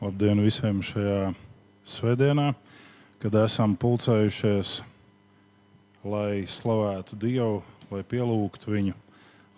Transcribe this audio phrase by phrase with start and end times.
[0.00, 1.34] Labdien visiem šajā
[1.84, 2.54] svētdienā,
[3.20, 4.78] kad esam pulcējušies,
[6.08, 7.58] lai slavētu Dievu,
[7.92, 8.94] lai pielūgtu viņu,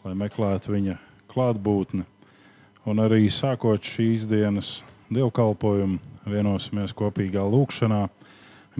[0.03, 0.97] lai meklētu viņa
[1.31, 2.03] klātbūtni.
[2.91, 4.81] Un arī sākot šīs dienas
[5.15, 8.03] dievkalpojumu, vienosimies kopīgā lūkšanā.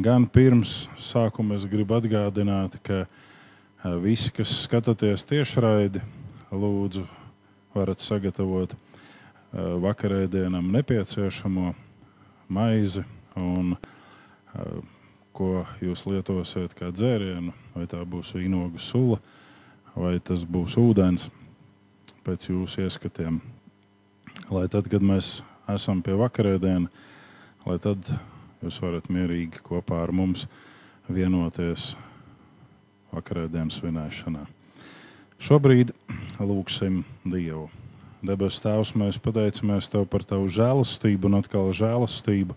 [0.03, 3.05] Gan pirms sākuma es gribu atgādināt, ka
[4.03, 6.03] visi, kas skatāties tiešraidi,
[6.51, 7.07] lūdzu,
[7.79, 8.75] varat sagatavot
[9.53, 11.73] vakarēdienam nepieciešamo
[12.53, 13.05] maizi
[13.37, 13.75] un
[15.33, 19.19] ko jūs lietosiet kā dzērienu, vai tā būs vīnogu sula,
[19.97, 21.29] vai tas būs ūdens
[22.25, 23.41] pēc jūsu ieskatiem.
[24.53, 25.41] Lai tad, kad mēs
[25.73, 26.89] esam pie vakarēdiena,
[27.67, 28.09] lai tad
[28.63, 30.47] jūs varat mierīgi kopā ar mums
[31.09, 31.93] vienoties
[33.13, 34.47] vakarēdienas svinēšanā.
[35.43, 35.91] Šobrīd
[36.41, 37.82] lūgsim Dievu.
[38.23, 42.55] Debes Tēvs, mēs pateicamies Tev par Tavu žēlastību un atkal žēlastību,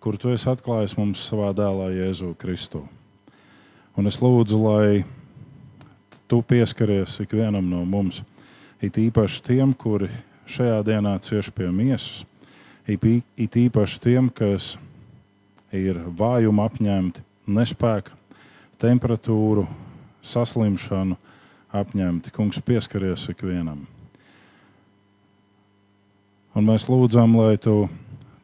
[0.00, 2.80] kur Tu esi atklājis mums savā dēlā Jēzu Kristu.
[4.00, 5.04] Un es lūdzu, lai
[6.24, 8.22] Tu pieskaries ikvienam no mums,
[8.80, 10.08] it īpaši tiem, kuri
[10.48, 12.24] šajā dienā cieši pie miesas,
[12.88, 14.78] it īpaši tiem, kas
[15.68, 18.16] ir vājuma apņemti, nespēka,
[18.80, 19.66] temperatūru,
[20.24, 21.20] saslimšanu
[21.76, 22.32] apņemti.
[22.32, 23.84] Kungs, pieskaries ikvienam!
[26.54, 27.88] Un mēs lūdzam, lai tu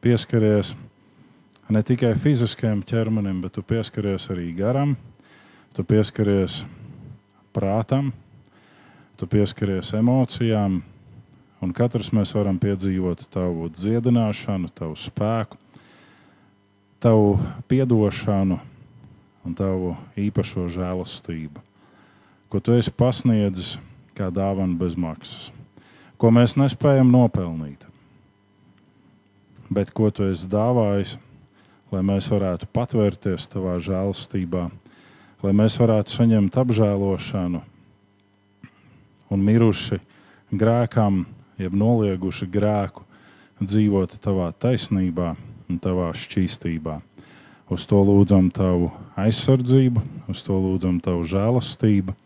[0.03, 0.73] pieskaries
[1.71, 4.97] ne tikai fiziskajam ķermenim, bet tu pieskaries arī garam,
[5.77, 6.65] tu pieskaries
[7.55, 8.09] prātam,
[9.15, 10.81] tu pieskaries emocijām.
[11.63, 15.59] Un katrs mēs varam piedzīvot tavu dziedināšanu, tavu spēku,
[17.05, 17.37] tavu
[17.69, 18.57] atdošanu
[19.47, 21.63] un tavu īpašo žēlastību,
[22.51, 23.77] ko tu esi pasniedzis
[24.19, 25.53] kā dāvana bez maksas,
[26.19, 27.90] ko mēs nespējam nopelnīt
[29.71, 31.17] bet ko tu esi dāvājis,
[31.91, 34.69] lai mēs varētu patvērties tavā žēlstībā,
[35.43, 37.63] lai mēs varētu saņemt apžēlošanu
[39.31, 40.01] un miruši
[40.51, 41.25] grēkam,
[41.61, 43.07] jeb nolieguši grēku,
[43.61, 45.35] dzīvot tavā taisnībā
[45.71, 46.99] un tavā šķīstībā.
[47.71, 52.17] Uz to lūdzam tavu aizsardzību, uz to lūdzam tavu žēlastību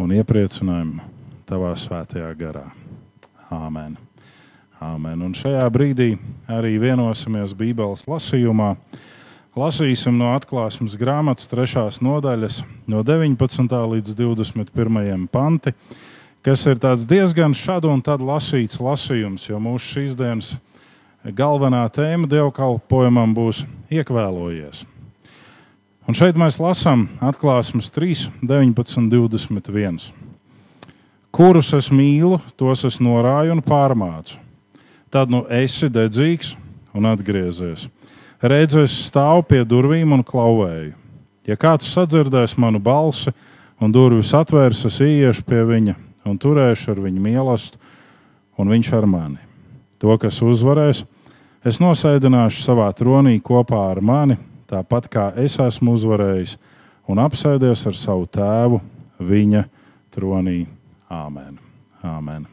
[0.00, 1.10] un iepriecinājumu
[1.50, 2.70] tavā svētajā garā.
[3.52, 4.09] Āmen!
[4.80, 5.20] Amen.
[5.20, 6.14] Un šajā brīdī
[6.48, 8.70] arī vienosimies Bībeles lasījumā.
[9.60, 13.76] Lasīsim no atklāsmes grāmatas trešās nodaļas, no 19.
[13.92, 15.26] līdz 21.
[15.28, 15.74] panti,
[16.40, 20.54] kas ir diezgan šādu un tad lasīts lasījums, jo mūsu šīs dienas
[21.28, 24.86] galvenā tēma dievkalpojumam būs iekvēlojies.
[26.08, 30.06] Un šeit mēs lasām atklāsmes 3, 19, 21.
[31.30, 34.46] Kurus es mīlu, tos es norāju un pārmācu
[35.10, 36.54] tad nu esi dedzīgs
[36.94, 37.88] un atgriezies.
[38.40, 40.94] Redzu, es stāvu pie durvīm un klauvēju.
[41.48, 43.32] Ja kāds sadzirdēs manu balsi
[43.80, 45.96] un durvis atvērs, es ieiešu pie viņa
[46.28, 47.88] un turēšu ar viņu mīlestību,
[48.60, 49.40] un viņš ar mani.
[50.00, 51.02] To, kas uzvarēs,
[51.64, 54.38] es nosēdināšu savā tronī kopā ar mani,
[54.70, 56.56] tāpat kā es esmu uzvarējis
[57.10, 58.80] un apsēdies ar savu tēvu
[59.18, 59.66] viņa
[60.14, 60.62] tronī.
[61.10, 61.58] Āmen!
[62.06, 62.48] Āmen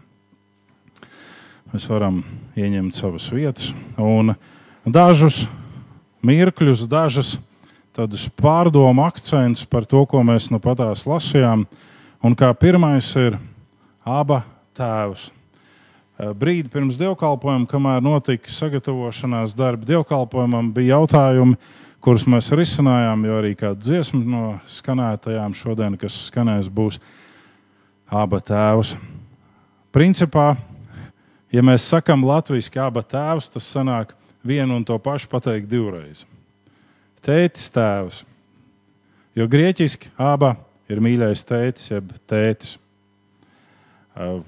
[1.77, 2.23] mēs varam
[2.57, 3.69] ieņemt savas vietas.
[4.01, 4.33] Un
[4.81, 5.43] dažus
[6.25, 7.35] mirkļus, dažas
[7.93, 11.67] tādus pārdomu akcentus par to, ko mēs nu patās lasījām.
[12.25, 13.37] Un kā pirmais ir
[14.01, 14.41] aba
[14.77, 15.27] tēvs.
[16.17, 21.59] Brīdi pirms dievkalpojuma, kamēr notika sagatavošanās darbi dievkalpojumam, bija jautājumi,
[22.01, 26.97] kurus mēs risinājām, jo arī kāda dziesma no skanētajām šodien, kas skanēs, būs
[28.09, 28.95] aba tēvs.
[29.93, 30.55] Principā
[31.53, 34.12] Ja mēs sakām latviešu kā abas tēvs, tas sanāk
[34.44, 36.25] vienu un to pašu pateikt divreiz.
[37.24, 38.24] Tētis, tēvs.
[39.38, 40.56] Jo grieķiski aba
[40.91, 42.75] ir mīļais tētis, jeb tētis.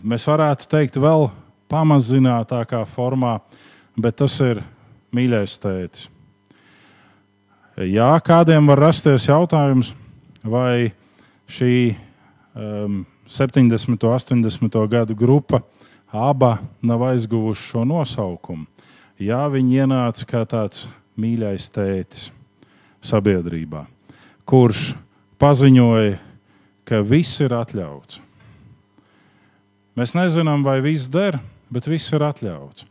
[0.02, 1.30] Mēs varētu teikt vēl
[1.70, 3.38] pamazinātākā formā,
[4.00, 4.64] bet tas ir
[5.16, 6.08] mīļais tētis.
[7.80, 9.94] Jā, kādiem var rasties jautājums,
[10.44, 10.92] vai
[11.48, 11.96] šī
[12.58, 13.94] um, 70.
[14.04, 14.80] un 80.
[14.92, 15.62] gadu grupa
[16.12, 18.66] abi nav aizguvuši šo nosaukumu.
[19.20, 20.88] Jā, viņi ienāca kā tāds
[21.20, 22.30] mīļais tētis
[23.04, 23.84] sabiedrībā,
[24.48, 24.94] kurš
[25.40, 26.18] paziņoja,
[26.88, 28.22] ka viss ir atļauts.
[30.00, 31.38] Mēs nezinām, vai viss der,
[31.70, 32.88] bet viss ir atļauts.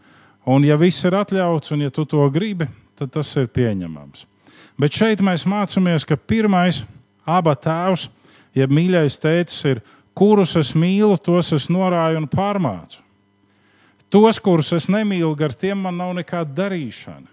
[0.49, 2.69] Un, ja viss ir atļauts, un ja tu to gribi,
[2.99, 4.27] tad tas ir pieņemams.
[4.79, 6.83] Bet šeit mēs mācāmies, ka pirmais
[7.27, 8.07] aba tēvs,
[8.57, 9.83] jeb mīļais tētis, ir
[10.17, 13.01] kurus es mīlu, tos es norāju un pārmācu.
[14.09, 17.29] Tos, kurus es nemīlu, ar tiem man nav nekāda darīšana.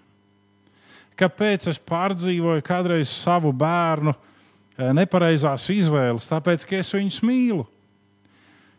[1.15, 6.27] Kāpēc es pārdzīvoju kādreiz savu bērnu eh, nepareizās izvēles?
[6.27, 7.63] Tāpēc, ka es viņus mīlu.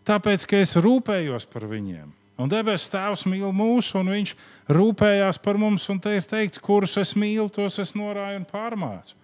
[0.06, 2.12] Tāpēc, ka es rūpējos par viņiem.
[2.36, 4.34] Un debesu Tēvs mīl mūs, un Viņš
[4.68, 5.88] rūpējās par mums.
[5.88, 9.16] Un te ir teikts, kurus es mīlu, tos es norāju un pārmācu.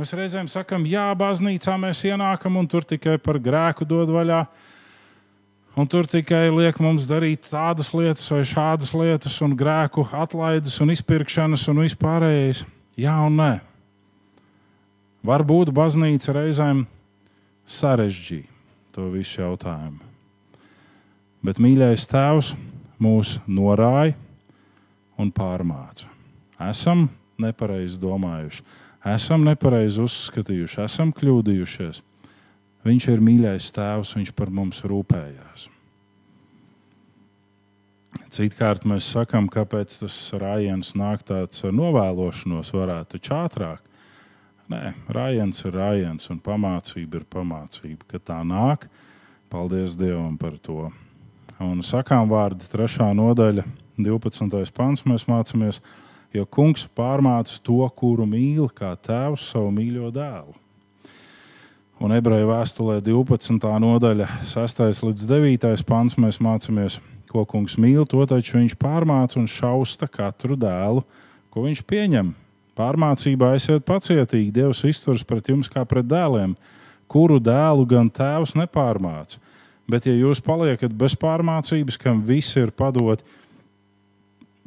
[0.00, 4.40] Mēs reizēm sakām, jā, baznīcā mēs ienākam un tur tikai par grēku dod vaļā.
[5.72, 10.92] Un tur tikai liek mums darīt tādas lietas vai šādas lietas, un grēku atlaides un
[10.92, 12.66] izpirkšanas un vispārējais.
[13.00, 13.52] Jā un nē.
[15.24, 16.84] Varbūt baznīca reizēm
[17.64, 18.50] sarežģīja
[18.92, 20.02] to visu jautājumu.
[21.42, 22.52] Bet mīļais Tēvs
[23.00, 24.12] mūs norāja
[25.16, 26.10] un pārmāca.
[26.68, 27.08] Esam
[27.40, 28.62] nepareizi domājuši,
[29.14, 32.02] esam nepareizi uzskatījuši, esam kļūdījušies.
[32.82, 35.68] Viņš ir mīļais Tēvs, Viņš par mums rūpējās.
[38.32, 43.82] Citkārt mēs sakām, kāpēc tas rājiens nāk tāds novēlošanos, varētu taču ātrāk.
[44.72, 48.06] Nē, rājiens ir rājiens un pamācība ir pamācība.
[48.08, 48.86] Kad tā nāk,
[49.52, 50.86] paldies Dievam par to.
[51.60, 53.10] Un sakām vārdu, 3.
[53.18, 53.66] nodaļa,
[54.00, 54.72] 12.
[54.72, 55.82] pants mēs mācāmies,
[56.32, 60.61] jo kungs pārmāca to, kuru mīl, kā tēvs savu mīļo dēlu.
[62.00, 63.58] Un ebreju vēstulē 12.
[63.84, 64.82] nodaļa, 6.
[65.04, 65.84] līdz 9.
[65.86, 66.98] pants mēs mācāmies,
[67.28, 71.04] ko kungs mīl, to taču viņš pārmāca un šausta katru dēlu,
[71.52, 72.32] ko viņš pieņem.
[72.78, 76.56] Pārmācībā esiet pacietīgi, Dievs izturas pret jums kā pret dēliem,
[77.12, 79.42] kuru dēlu gan tēvs nepārmāca
[79.90, 83.22] Bet, ja jūs paliekat bez pārmācības, kam viss ir padot,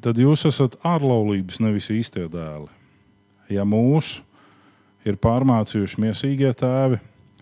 [0.03, 2.67] tad jūs esat ārlaulības, nevis īstie dēli.
[3.49, 4.21] Ja mūsu
[5.07, 6.99] ir pārmācījuši miesīgie tēvi,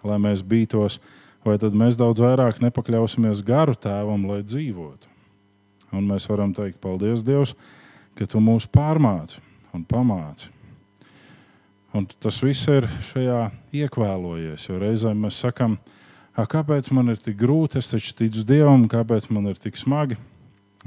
[0.08, 1.00] lai mēs bītos,
[1.46, 5.10] vai tad mēs daudz vairāk nepakļausimies garu tēvam, lai dzīvotu.
[5.94, 7.54] Un mēs varam teikt, paldies Dievam,
[8.18, 9.42] ka tu mūs pārmāci
[9.74, 10.50] un pamāci.
[11.94, 13.52] Un tas viss ir šajā
[13.84, 15.76] iekvēlojies, jo reizēm mēs sakām,
[16.34, 20.18] kāpēc man ir tik grūti, es taču ticu Dievam, kāpēc man ir tik smagi.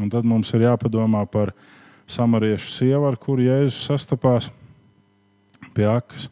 [0.02, 1.54] Un tad mums ir jāpadomā par
[2.10, 4.50] samariešu sievu, ar kuru Jēzus sastapās
[5.76, 6.26] pie akas.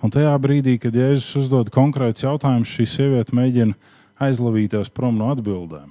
[0.00, 3.76] Un tajā brīdī, kad Jēzus uzdod konkrēts jautājums, šī sieviete mēģina
[4.20, 5.90] aizlavīties prom no atbildēm.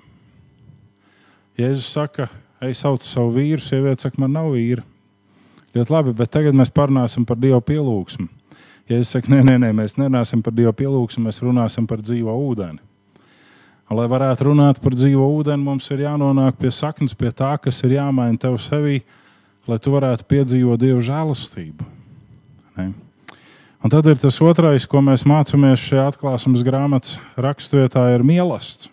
[1.60, 2.26] Jēzus saka,
[2.66, 4.82] ej, sauc savu vīru, sieviete saka, man nav vīra.
[5.78, 8.26] Ļoti labi, bet tagad mēs parunāsim par Dieva pielūgsmu.
[8.90, 12.34] Ja es saku, nē, nē, nē, mēs nerunāsim par Dieva pielūgsmu, mēs runāsim par dzīvo
[12.48, 12.82] ūdeni.
[13.94, 17.96] Lai varētu runāt par dzīvo ūdeni, mums ir jānonāk pie saknes, pie tā, kas ir
[17.98, 19.00] jāmaina tev sevī,
[19.70, 21.88] lai tu varētu piedzīvot Dieva žēlastību.
[22.78, 22.90] Ne?
[23.80, 28.90] Un tad ir tas otrais, ko mēs mācāmies šajā atklāsmes grāmatas raksturvietā, ir mīlestības.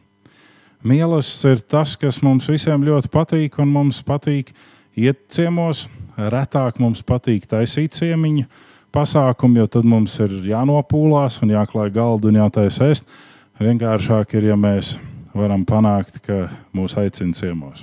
[0.87, 4.53] Mīlestības ir tas, kas mums visiem ļoti patīk, un mums patīk
[4.94, 8.47] iet ciemos, retāk mums patīk taisīt ciemiņu
[8.94, 13.11] pasākumu, jo tad mums ir jānopūlās un jāklāj galdu un jātaisa ēst.
[13.59, 14.94] Vienkāršāk ir, ja mēs
[15.35, 16.47] varam panākt, ka
[16.77, 17.82] mūs aicina ciemos.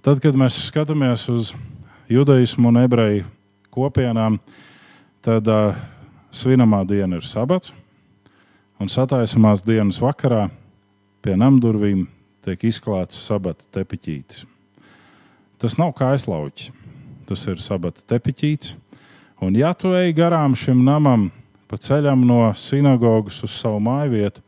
[0.00, 1.52] Tad, kad mēs skatāmies uz
[2.08, 3.28] judaismu un ebreju
[3.74, 4.38] kopienām,
[5.24, 5.76] tad uh,
[6.34, 7.72] svinamā diena ir sabats,
[8.78, 10.48] un sataisamās dienas vakarā
[11.24, 12.06] pie namdurvīm
[12.46, 14.46] tiek izklāts sabata tepiķītis.
[15.58, 16.70] Tas nav kā aizlauķis,
[17.26, 18.76] tas ir sabata tepiķītis.
[19.42, 21.28] Un, ja tu ej garām šim namam,
[21.70, 24.42] pa ceļam no sinagogas uz savu māju vietu,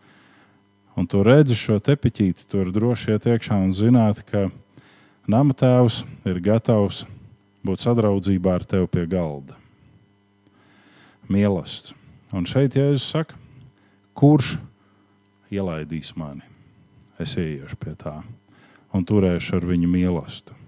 [0.99, 4.49] un tu redzi šo tepiķīti, tur droši iet iekšā un zināt, ka
[5.30, 7.04] nama tēvs ir gatavs
[7.66, 9.60] būt sadraudzībā ar tevi pie galda.
[11.30, 11.96] Mīlestības.
[12.30, 13.38] Un šeit Jēzus saka,
[14.14, 14.56] kurš
[15.50, 16.44] ielaidīs mani?
[17.18, 18.20] Es ieiešu pie tā
[18.94, 20.58] un turēšu ar viņu mīlestību.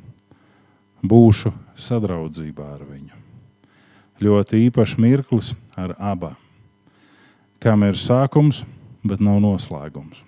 [1.02, 3.22] Būšu sadraudzībā ar viņu
[4.22, 6.36] ļoti īpašs mirklis ar abām,
[7.62, 8.62] kam ir sākums,
[9.02, 10.20] bet nav noslēgums.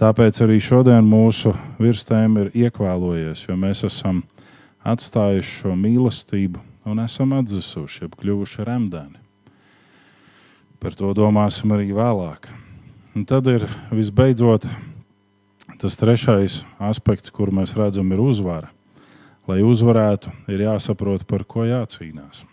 [0.00, 4.24] Tāpēc arī šodien mūsu virsēm ir iekvēlojies, jo mēs esam
[4.82, 9.20] atstājuši šo mīlestību un esam atzusuši, jeb kļuvuši remdeni.
[10.82, 12.48] Par to domāsim arī vēlāk.
[13.14, 14.66] Un tad ir visbeidzot
[15.80, 18.72] tas trešais aspekts, kur mēs redzam, ir uzvara.
[19.48, 22.44] Lai uzvarētu, ir jāsaprot, par ko jācīnās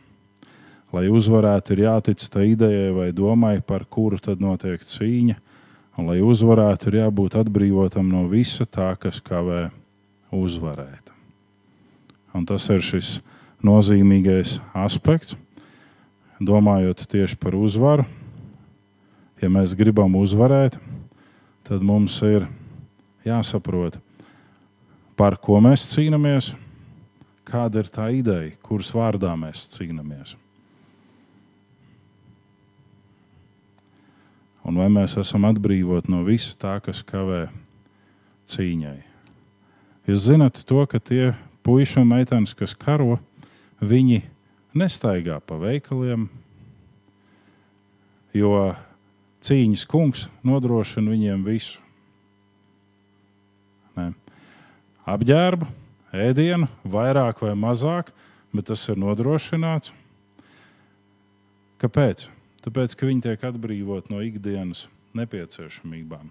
[0.92, 5.38] lai uzvarētu, ir jātic tai idejai vai domai, par kuru tad notiek cīņa.
[6.00, 9.70] Un, lai uzvarētu, ir jābūt atbrīvotam no visa tā, kas kavē
[10.36, 11.12] uzvarēt.
[12.36, 13.18] Un tas ir šis
[13.66, 15.38] nozīmīgais aspekts.
[16.42, 18.08] Domājot tieši par uzvaru,
[19.42, 20.80] ja mēs gribam uzvarēt,
[21.68, 22.48] tad mums ir
[23.28, 24.00] jāsaprot,
[25.14, 26.50] par ko mēs cīnāmies,
[27.46, 30.34] kāda ir tā ideja, kuras vārdā mēs cīnāmies.
[34.66, 37.48] Un vai mēs esam atbrīvoti no visa tā, kas kavē
[38.50, 39.00] cīņai?
[40.10, 41.32] Jūs zināt to, ka tie
[41.66, 43.18] puiši un meitenes, kas karo,
[43.82, 44.22] viņi
[44.78, 46.28] nestaigā pa veikaliem,
[48.38, 48.54] jo
[49.44, 51.82] cīņas kungs nodrošina viņiem visu.
[53.98, 54.12] Ne.
[55.10, 55.68] Apģērbu,
[56.16, 58.14] ēdienu, vairāk vai mazāk,
[58.54, 59.92] bet tas ir nodrošināts.
[61.82, 62.28] Kāpēc?
[62.62, 64.86] Tāpēc, ka viņi tiek atbrīvot no ikdienas
[65.18, 66.30] nepieciešamībām,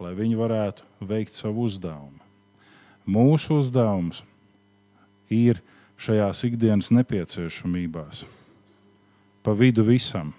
[0.00, 2.20] lai viņi varētu veikt savu uzdevumu.
[3.10, 4.22] Mūsu uzdevums
[5.26, 5.58] ir
[6.02, 8.24] šajās ikdienas nepieciešamībās.
[9.42, 10.32] Pa vidu visam.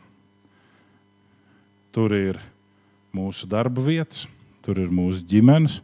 [1.93, 2.39] Tur ir
[3.15, 4.25] mūsu darba vietas,
[4.65, 5.79] tur ir mūsu ģimenes,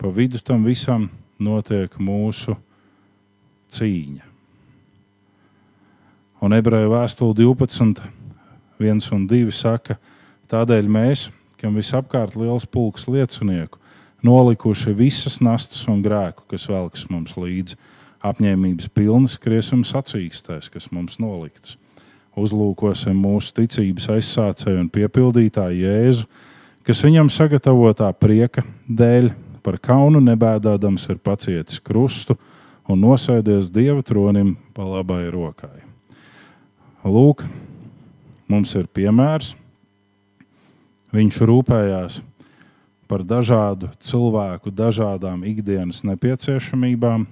[0.00, 1.06] pa vidu tam visam
[1.38, 2.56] notiek mūsu
[3.70, 4.26] cīņa.
[6.42, 8.02] Un ebreju vēstule 12,
[8.82, 10.00] 1 un 2 saka,
[10.50, 11.28] tādēļ mēs,
[11.60, 13.78] kam visapkārt liels pulks liecinieku,
[14.26, 17.78] nolikuši visas nastas un grēku, kas velkas mums līdzi
[18.22, 21.76] apņēmības pilnas kriesuma sacīkstēs, kas mums noliktas.
[22.38, 26.28] Uzlūkosim mūsu ticības aizsācēju un piepildītāju Jēzu,
[26.86, 32.38] kas viņam sagatavotā prieka dēļ par kaunu nebēdādams ir pacietis krustu
[32.88, 35.82] un nosēdies Dieva tronim pa labai rokai.
[37.04, 37.44] Lūk,
[38.48, 39.52] mums ir piemērs.
[41.12, 42.22] Viņš rūpējās
[43.10, 47.26] par dažādu cilvēku, dažādām ikdienas nepieciešamībām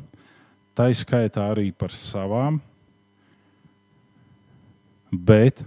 [0.75, 2.61] tā izskaitā arī par savām.
[5.11, 5.63] Bet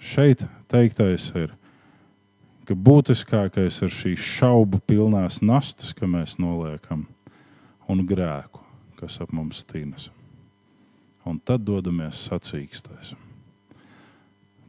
[0.00, 1.52] šeit teiktais ir,
[2.64, 7.04] ka būtiskākais ir šīs šaubu pilnās nastas, ka mēs noliekam,
[7.90, 8.62] un grēku,
[9.00, 10.08] kas ap mums tīnas.
[11.28, 13.12] Un tad dodamies sacīkstais.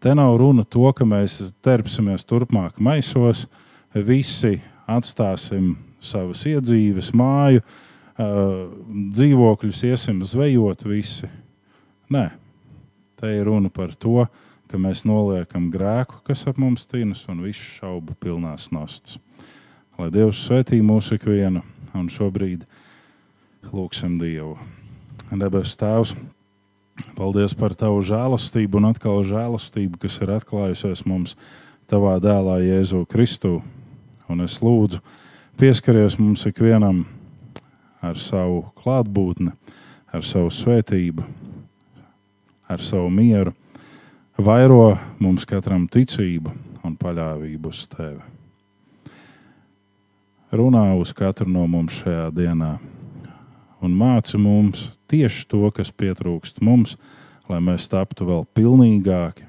[0.01, 3.45] Te nav runa to, ka mēs terpsimies turpmāk maisos,
[3.93, 4.57] visi
[4.89, 11.29] atstāsim savas iedzīves, māju, uh, dzīvokļus iesim zvejot visi.
[12.11, 12.29] Nē,
[13.19, 14.25] te ir runa par to,
[14.71, 19.19] ka mēs noliekam grēku, kas ap mums tīnas, un visu šaubu pilnās nastas.
[19.99, 21.61] Lai Dievs svētī mūsu ikvienu,
[21.93, 22.63] un šobrīd
[23.71, 24.55] lūgsim Dievu.
[25.31, 26.15] Debes Tēvs,
[27.15, 31.35] paldies par Tavu žēlastību un atkal žēlastību, kas ir atklājusies mums
[31.91, 33.59] Tavā dēlā Jēzu Kristu.
[34.31, 35.01] Un es lūdzu,
[35.59, 37.03] pieskaries mums ikvienam
[38.01, 39.53] ar savu klātbūtni,
[40.11, 41.25] ar savu svētību,
[42.71, 43.53] ar savu mieru,
[44.41, 46.53] vairo mums katram ticību
[46.87, 48.21] un paļāvību uz tevi.
[50.51, 52.73] Runā uz katru no mums šajā dienā
[53.81, 56.97] un māci mums tieši to, kas pietrūkst mums,
[57.49, 59.47] lai mēs taptu vēl pilnīgāki,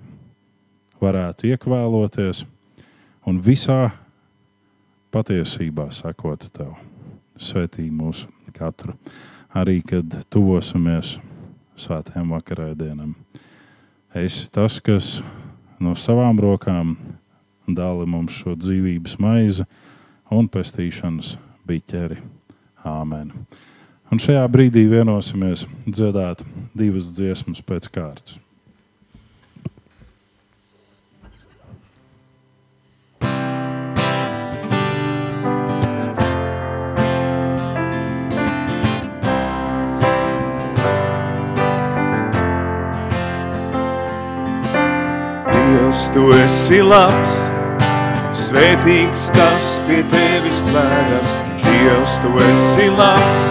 [1.03, 2.45] varētu iekvēloties
[3.27, 3.91] un visā
[5.13, 6.77] patiesībā sekot tev.
[7.43, 8.95] Svetī mūsu katru,
[9.55, 11.17] arī kad tuvosimies
[11.79, 13.15] svētajam vakarēdienam.
[14.15, 15.19] Esi tas, kas
[15.81, 16.97] no savām rokām
[17.67, 19.67] dāli mums šo dzīvības maizi
[20.33, 21.37] un pestīšanas
[21.69, 22.21] biķeri.
[22.83, 23.31] Āmen.
[24.11, 26.43] Un šajā brīdī vienosimies dziedāt
[26.77, 28.42] divas dziesmas pēc kārtas.
[46.13, 47.39] Tu esi labs,
[48.37, 51.35] svētīgs, kas pie tevis tvēras.
[51.63, 53.49] Dievs, tu esi labs,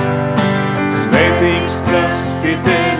[1.07, 2.90] svētīgs, kas pie tevis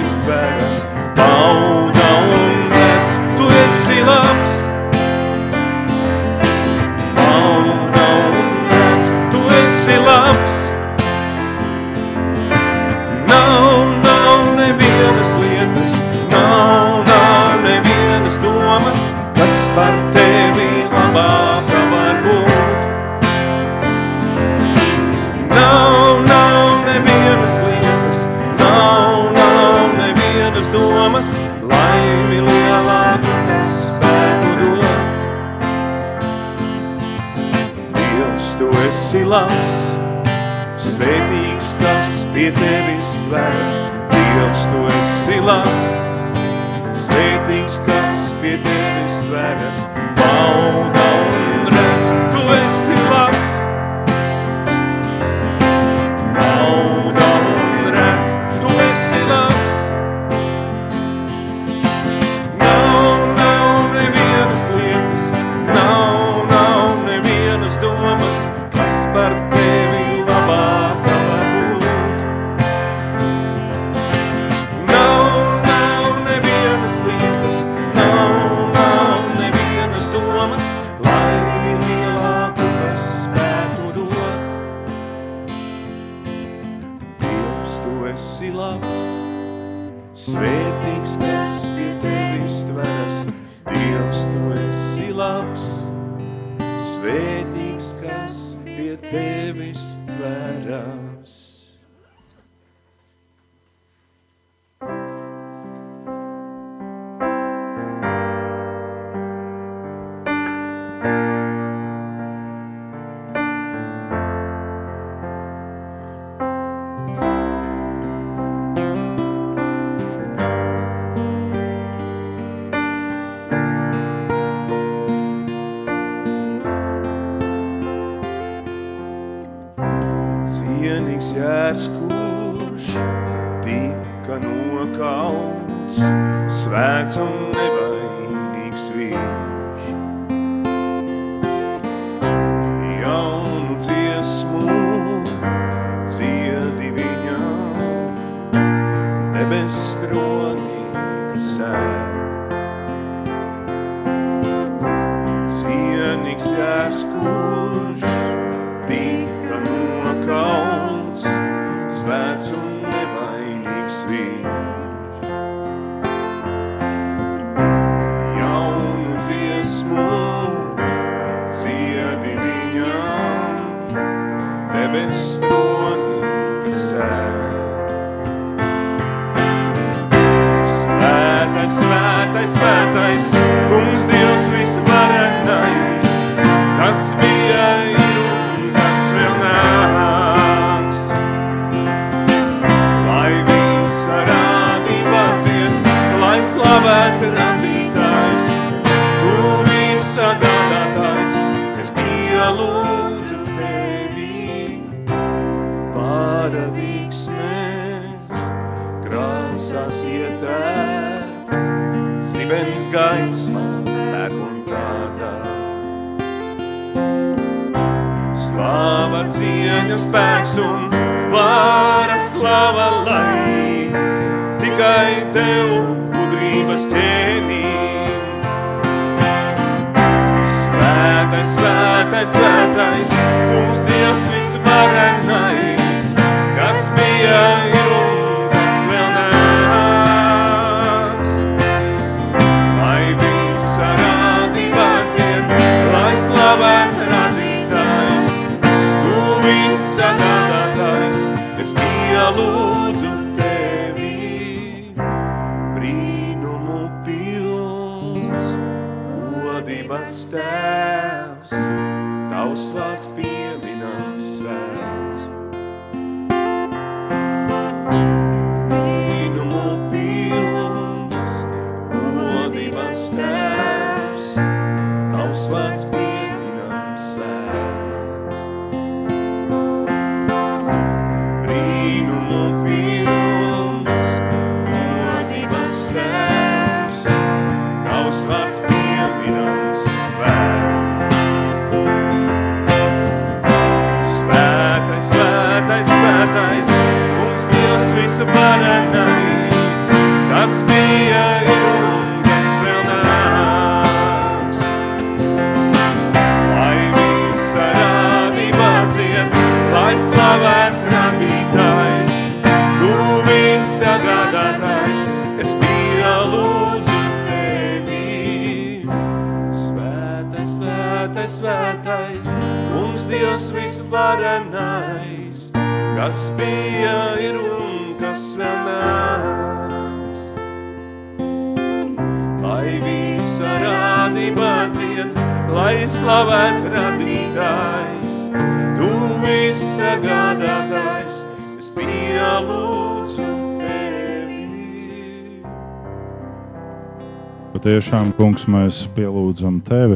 [347.82, 349.96] tiešām, kungs, mēs pielūdzam tevi.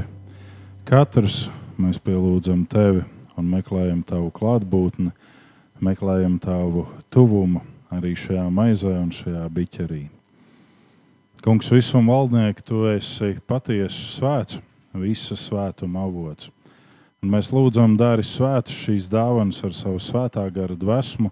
[0.90, 1.44] Katrs
[1.78, 3.04] mēs pielūdzam tevi
[3.38, 5.12] un meklējam tavu klātbūtni,
[5.86, 7.62] meklējam tavu tuvumu
[7.94, 10.00] arī šajā maizē un šajā biķerī.
[11.46, 14.58] Kungs, visuma valdnieki, tu esi patiesi svēts,
[14.98, 16.50] visa svētuma avots.
[17.22, 21.30] Un mēs lūdzam, dari svētu šīs dāvanas ar savu svētā gara dvēsmu,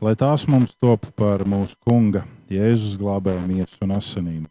[0.00, 4.48] lai tās mums top par mūsu Kunga, Jēzus glābēju miesu un asinīm.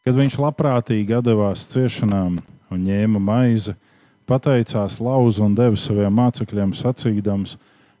[0.00, 2.38] Kad viņš labprātīgi devās ciešanām
[2.72, 3.74] un ņēma maizi,
[4.24, 7.58] pateicās lauzu un deva saviem mācekļiem sacīdams: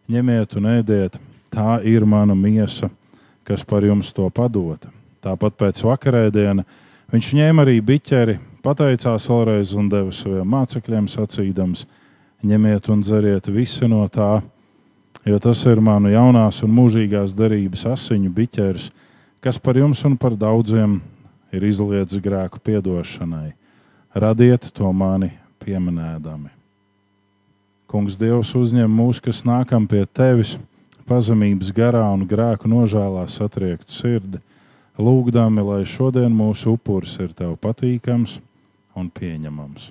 [0.08, 1.18] Ņemiet un ēdiet,
[1.52, 2.88] tā ir mana miesa,
[3.44, 4.88] kas par jums to padota.
[5.20, 6.64] Tāpat pēc vakarēdiena
[7.12, 11.84] viņš ņēma arī biķeri, pateicās vēlreiz un deva saviem mācekļiem sacīdams:
[12.40, 14.40] Ņemiet un dzeriet visi no tā,
[15.28, 18.88] jo tas ir manu jaunās un mūžīgās derības asiņu biķeris,
[19.44, 21.02] kas par jums un par daudziem
[21.54, 23.52] ir izlietas grēku piedošanai.
[24.14, 25.30] Radiet to mani
[25.62, 26.50] pieminēdami.
[27.90, 30.56] Kungs, Dievs, uzņem mūs, kas nākam pie tevis,
[31.10, 34.40] pazemības garā un grēku nožēlā satriektu sirdi,
[35.00, 38.38] lūgdami, lai šodien mūsu upuris ir tev patīkams
[38.94, 39.90] un pieņemams.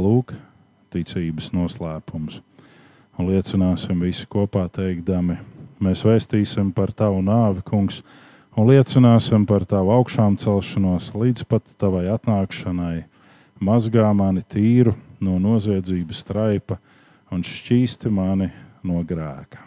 [0.00, 0.34] Lūk,
[0.90, 2.40] ticības noslēpums
[3.20, 5.36] un liecināsim visi kopā teikdami,
[5.82, 8.00] mēs vēstīsim par tavu nāvi, kungs,
[8.60, 13.06] un liecināsim par tavu augšām celšanos līdz pat tavai atnākšanai.
[13.64, 14.92] Mazgā mani tīru
[15.24, 16.76] no noziedzības traipa
[17.32, 18.50] un šķīsti mani
[18.84, 19.64] no grēka.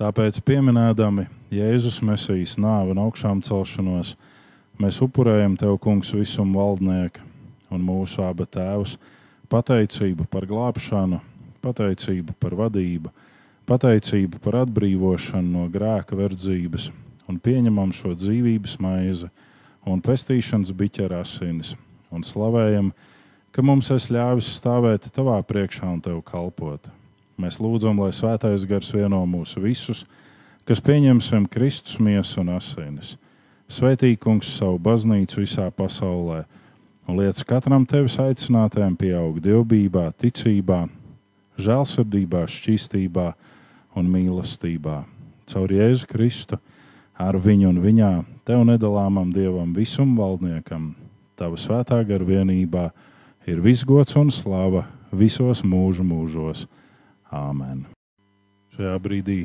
[0.00, 4.14] Tāpēc, pieminēdami Jēzus Mesijas nāvi un augšām celšanos,
[4.80, 7.24] mēs upurējam Tev, Kungs, visum valdnieku
[7.72, 8.98] un mūsu abu tēvus
[9.52, 11.20] pateicību par glābšanu,
[11.64, 13.12] pateicību par vadību,
[13.72, 16.90] pateicību par atbrīvošanu no grēka verdzības
[17.30, 19.30] un pieņemam šo dzīvības maizi
[19.88, 21.72] un pestīšanas biķera asinis
[22.12, 22.90] un slavējam,
[23.52, 26.90] ka mums es ļāvis stāvēt tavā priekšā un tev kalpot.
[27.40, 30.04] Mēs lūdzam, lai svētais gars vieno mūs visus,
[30.68, 33.16] kas pieņemsim Kristus miesu un asinis.
[33.72, 36.42] Svētī kungs savu baznīcu visā pasaulē
[37.08, 40.84] un liec katram tevis aicinātājam pieaugt dievbijā, ticībā,
[41.56, 43.26] žēlsirdībā, šķīstībā
[43.98, 45.02] un mīlestībā.
[45.52, 46.58] Caur Jēzu Kristu,
[47.18, 48.12] ar viņu un viņā,
[48.48, 50.92] tev nedalāmam dievam, visam valdniekam,
[51.36, 52.88] tava svētā gara vienībā
[53.46, 56.66] ir visgods un slava visos mūžu mūžos.
[57.32, 57.84] Āmen!
[58.72, 59.40] Šajā brīdī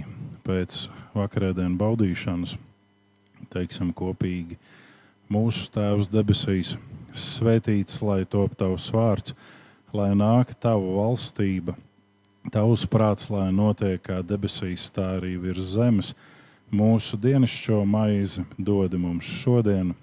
[0.47, 0.85] pēc
[1.17, 2.53] vakarēdienas baudīšanas
[3.51, 4.55] teiksim kopīgi
[5.31, 6.75] mūsu Tēvs debesīs
[7.17, 9.35] svētīts, lai top tavs vārds,
[9.95, 11.75] lai nāk tava valstība,
[12.51, 16.13] tavs prāts, lai notiek kā debesīs, tā arī virs zemes.
[16.71, 19.93] Mūsu dienascho maizi dod mums šodien,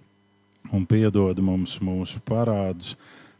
[0.72, 2.94] un piedod mums mūsu parādus,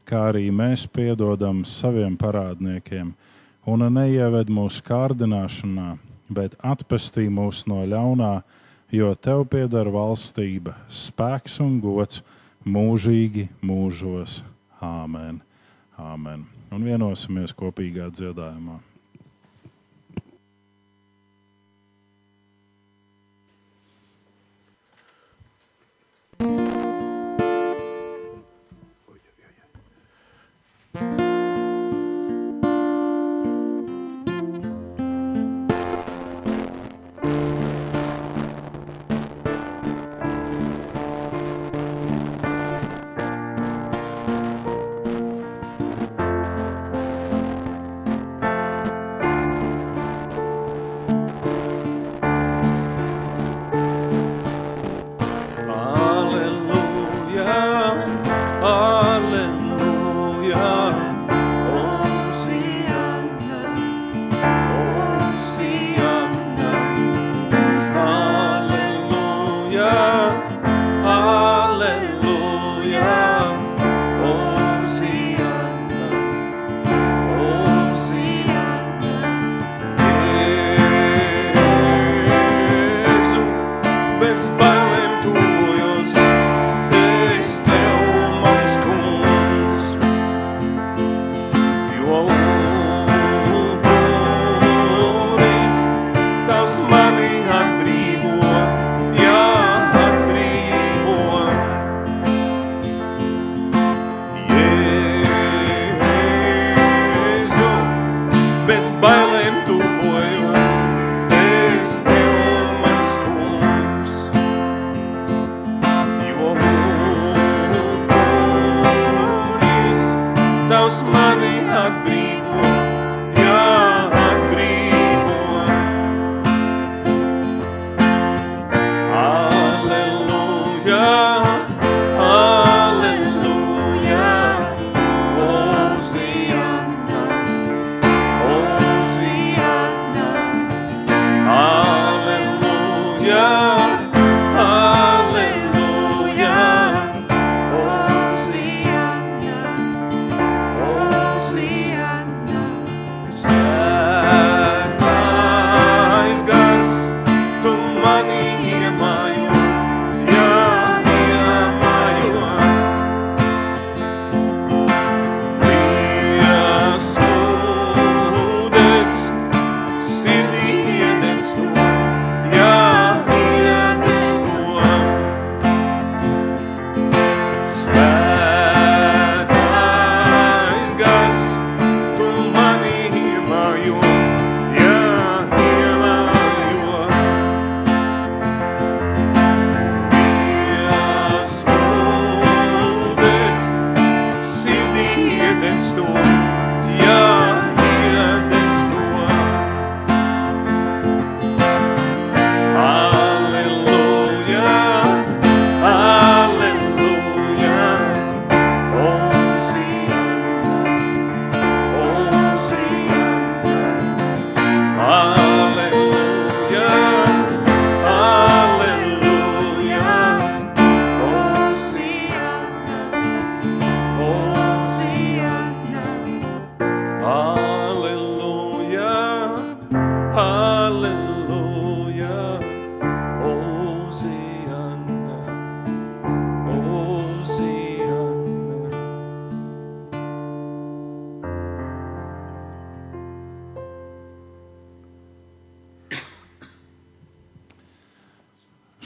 [0.05, 3.15] kā arī mēs piedodam saviem parādniekiem,
[3.65, 5.95] un neieved mūsu kārdināšanā,
[6.29, 8.35] bet atpestī mūs no ļaunā,
[8.93, 12.23] jo tev pieder valstība, spēks un gods
[12.65, 14.43] mūžīgi mūžos.
[14.85, 15.41] Āmen.
[15.97, 16.45] Āmen.
[16.75, 18.81] Un vienosimies kopīgā dziedājumā.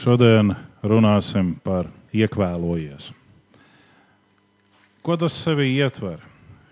[0.09, 1.85] Šodien runāsim par
[2.17, 3.11] iekvēlojies.
[5.05, 6.23] Ko tas sevi ietver?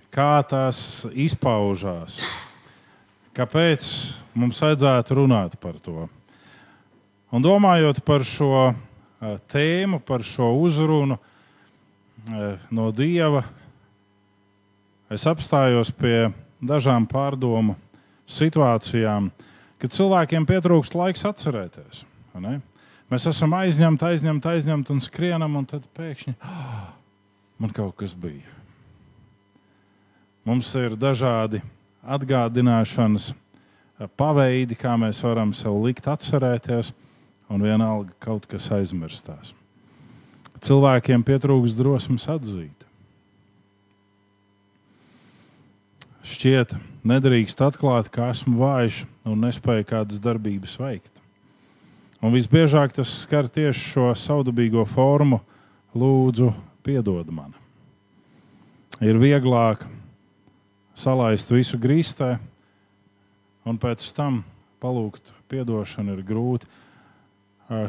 [0.09, 0.79] Kā tas
[1.13, 2.15] izpaužās?
[3.37, 3.89] Kāpēc
[4.33, 6.07] mums vajadzētu runāt par to?
[7.29, 13.43] Un domājot par šo eh, tēmu, par šo uzrunu eh, no Dieva,
[15.13, 17.77] es apstājos pie dažām pārdomu
[18.25, 19.29] situācijām,
[19.77, 22.01] kad cilvēkiem pietrūkst laiks atcerēties.
[23.07, 26.87] Mēs esam aizņemti, aizņemti, aizņemti un skrienam, un tad pēkšņi oh,
[27.63, 28.55] man kaut kas bija.
[30.47, 31.61] Mums ir dažādi
[32.07, 33.31] atgādināšanas
[34.19, 36.93] paveidi, kā mēs varam sev likt atcerēties,
[37.51, 39.53] un vienalga kaut kas aizmirstās.
[40.63, 42.85] Cilvēkiem pietrūks drosmes atzīt.
[46.27, 46.73] Šķiet,
[47.07, 51.16] nedrīkst atklāt, ka esmu vājš un nespēju kādas darbības veikt.
[52.17, 55.37] Un visbiežāk tas skar tieši šo saudabīgo formu,
[55.93, 56.49] lūdzu,
[56.85, 57.53] piedod man.
[59.05, 59.83] Ir vieglāk
[60.97, 62.37] salaist visu grīstē,
[63.69, 64.41] un pēc tam
[64.81, 66.69] palūgt atdošanu ir grūti.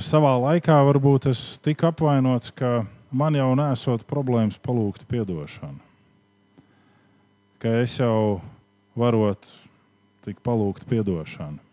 [0.05, 2.83] Savā laikā varbūt es tiku apvainots, ka
[3.15, 5.81] man jau nesot problēmas palūgt atdošanu.
[7.63, 8.43] Ka es jau
[8.99, 9.49] varot
[10.27, 11.68] tik palūgt atdošanu.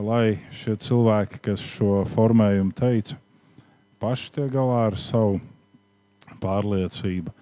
[0.00, 3.18] Lai šie cilvēki, kas šo formējumu teica,
[4.00, 5.40] paši tiek galā ar savu
[6.40, 7.32] pārliecību.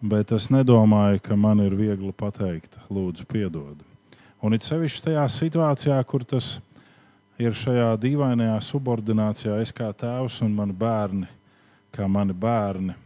[0.00, 3.76] Bet es nedomāju, ka man ir viegli pateikt, lūdzu, piedod.
[4.40, 6.54] Un it sevišķi tajā situācijā, kur tas
[7.40, 11.28] ir šajā dīvainajā subordinācijā, es kā tēvs un mani bērni,
[11.92, 12.96] kā mani bērni.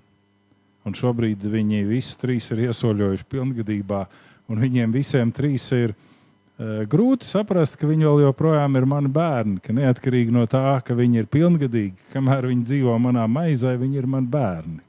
[0.87, 4.05] Un šobrīd viņi visi trīs ir iesoļojuši pilngadībā,
[4.46, 6.13] un viņiem visiem trīs ir ielikumi Eh,
[6.59, 11.31] grūti saprast, ka viņi joprojām ir mani bērni, ka neatkarīgi no tā, ka viņi ir
[11.31, 14.81] pilngadīgi, kamēr viņi dzīvo manā maizē, viņi ir mani bērni.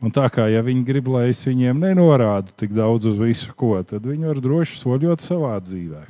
[0.00, 3.74] Un tā kā ja viņi grib, lai es viņiem nenorādu tik daudz uz visu, ko,
[3.84, 6.06] tad viņi var droši soļot savā dzīvē.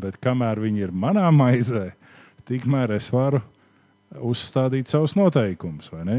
[0.00, 1.90] Bet kamēr viņi ir manā maizē,
[2.48, 3.42] tikmēr es varu
[4.24, 6.18] uzstādīt savus noteikumus, vai ne?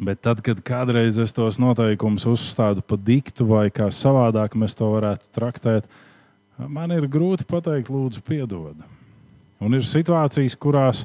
[0.00, 4.88] Bet tad, kad kādreiz es tos noteikumus uzstādu pa diktu vai kā savādāk mēs to
[4.94, 5.90] varētu traktēt,
[6.56, 8.80] man ir grūti pateikt, lūdzu, piedod.
[9.60, 11.04] Un ir situācijas, kurās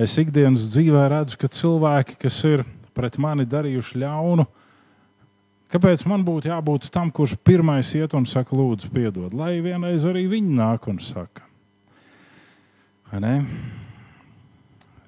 [0.00, 2.64] es ikdienas dzīvē redzu, ka cilvēki, kas ir
[2.96, 4.48] pret mani darījuši ļaunu,
[5.74, 10.24] kāpēc man būtu jābūt tam, kurš pirmais iet un saka, lūdzu, piedod, lai vienreiz arī
[10.32, 11.44] viņi nāk un saka.
[13.20, 13.36] Ne?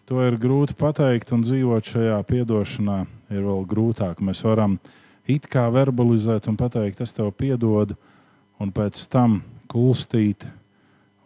[0.06, 3.00] To ir grūti pateikt, un dzīvot šajā piedošanā
[3.34, 4.20] ir vēl grūtāk.
[4.22, 4.76] Mēs varam
[5.26, 7.96] it kā verbalizēt un pateikt, es tev piedodu,
[8.62, 10.46] un pēc tam kulstīt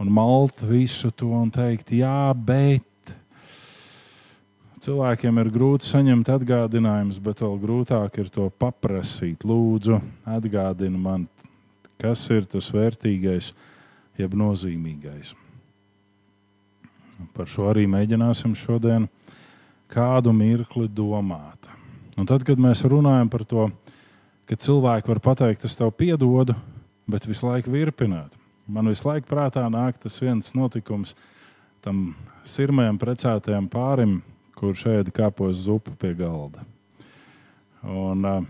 [0.01, 2.87] un malt visu to un teikt, jā, bet.
[4.81, 9.45] Cilvēkiem ir grūti saņemt atgādinājumus, bet vēl grūtāk ir to paprasīt.
[9.45, 11.29] Lūdzu, atgādini man,
[12.01, 13.53] kas ir tas vērtīgais,
[14.17, 15.37] jeb nozīmīgais.
[17.37, 19.09] Par šo arī mēģināsim šodien
[19.91, 21.69] kādu mirkli domāt.
[22.19, 23.69] Un tad, kad mēs runājam par to,
[24.49, 26.57] ka cilvēki var pateikt, es tev piedodu,
[27.11, 28.35] bet visu laiku virpināt.
[28.71, 31.15] Man visu laiku prātā nāk tas viens notikums
[31.83, 32.11] tam
[32.45, 34.21] sirmajam precētajam pārim,
[34.59, 36.63] kurš ēda kāpos zupu pie galda.
[37.81, 38.45] Un, uh,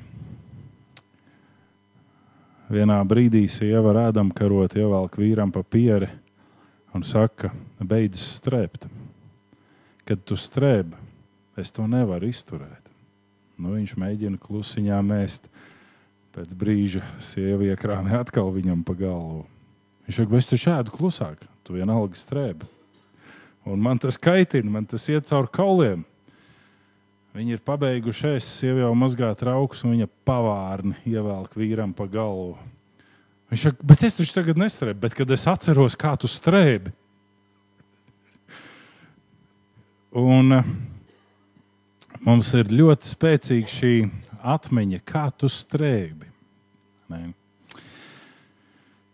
[2.71, 6.09] vienā brīdī sieva rādam karot, ievelk vīram papīri
[6.97, 8.87] un saka, beidz strēpt.
[10.09, 10.99] Kad tu strēbi,
[11.61, 12.91] es to nevaru izturēt.
[13.61, 15.47] Nu, viņš mēģina klusiņā mēst.
[16.31, 19.45] Pēc brīža sieva iekrāmē atkal viņam pa galvu.
[20.07, 22.69] Viņš saka, es taču ēdu klusāk, tu vienalga strēbi.
[23.69, 26.07] Un man tas kaitina, man tas iet cauri kauliem.
[27.37, 32.57] Viņi ir pabeiguši ēst, sieva jau mazgā traukus, un viņa pavārni ievelk vīram pa galvu.
[33.51, 36.93] Viņš saka, bet es taču tagad nestrēbu, bet kad es atceros, kā tu strēbi.
[40.21, 40.71] Un uh,
[42.27, 43.95] mums ir ļoti spēcīga šī
[44.55, 46.31] atmiņa, kā tu strēbi.
[47.11, 47.21] Ne?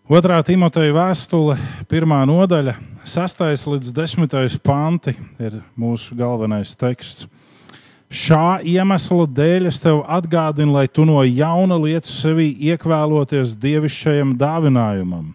[0.06, 1.56] Otrā Timoteja vēstule,
[1.90, 2.76] pirmā nodaļa,
[3.08, 7.26] 6 līdz 10 panti ir mūsu galvenais teksts.
[8.06, 15.32] Šā iemesla dēļ es tev atgādinu, lai tu no jauna lietas sevī iekvēloties dievišķajam dāvinājumam,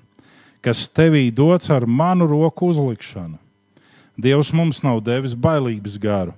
[0.64, 3.36] kas tevī dots ar manu roku uzlikšanu.
[4.16, 6.32] Dievs mums nav devis bailības garu,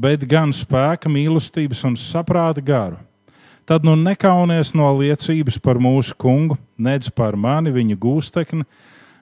[0.00, 2.96] bet gan spēka, mīlestības un saprāta garu.
[3.66, 8.64] Tad nu nekaunies no liecības par mūsu kungu, nedz par mani, viņa gūstekni,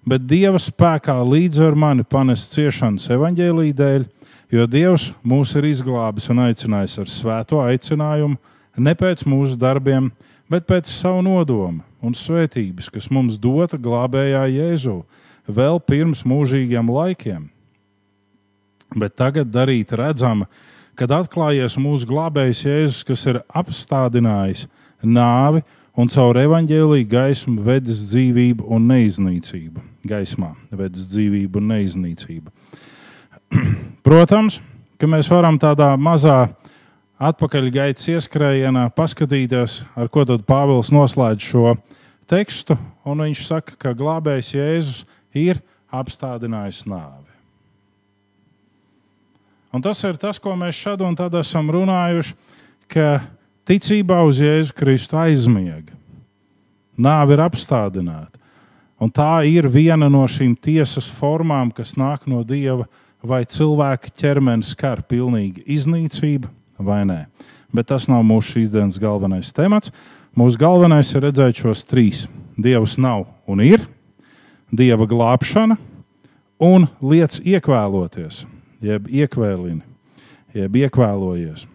[0.07, 4.05] bet Dieva spēkā līdz ar mani panest ciešanas evaņģēlīja dēļ,
[4.53, 8.37] jo Dievs mūs ir izglābis un aicinājis ar svēto aicinājumu,
[8.77, 10.11] ne pēc mūsu darbiem,
[10.51, 14.99] bet pēc savu nodomu un svētības, kas mums dota glābējā Jēzū,
[15.49, 17.49] vēl pirms mūžīgiem laikiem.
[18.95, 20.47] Bet tagad darīt redzama,
[20.99, 24.69] kad atklājies mūsu glābējs Jēzus, kas ir apstādinājis
[25.03, 25.65] nāvi
[25.99, 29.83] un caur evaņģēlīju gaismu vedis dzīvību un neiznīcību.
[30.07, 32.53] Gaismā vedis dzīvību un neiznīcību.
[34.07, 34.61] Protams,
[34.99, 36.49] ka mēs varam tādā mazā
[37.25, 41.75] atpakaļgaitas ieskrējienā paskatīties, ar ko tad Pāvils noslēdz šo
[42.31, 45.05] tekstu, un viņš saka, ka glābējs Jēzus
[45.37, 45.61] ir
[45.95, 47.31] apstādinājis nāvi.
[49.75, 52.37] Un tas ir tas, ko mēs šad un tad esam runājuši,
[52.91, 53.25] ka
[53.67, 55.95] ticībā uz Jēzu Kristu aizmiega.
[56.95, 58.39] Nāve ir apstādināta.
[59.03, 62.87] Un tā ir viena no šīm tiesas formām, kas nāk no Dieva,
[63.25, 67.21] vai cilvēka ķermenis skar pilnīgi iznīcība vai nē.
[67.75, 69.93] Bet tas nav mūsu šīs dienas galvenais temats.
[70.37, 72.25] Mūsu galvenais ir redzēt šos trīs.
[72.61, 73.83] Dievs nav un ir,
[74.75, 75.77] Dieva glābšana
[76.63, 78.41] un lietas iekvēloties,
[78.83, 79.83] jeb iekvēlini,
[80.55, 81.67] jeb iekvēlojies.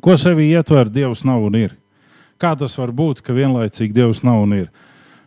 [0.00, 1.74] Ko sevī ietver Dievs nav un ir?
[2.40, 4.70] Kā tas var būt, ka vienlaicīgi Dievs nav un ir?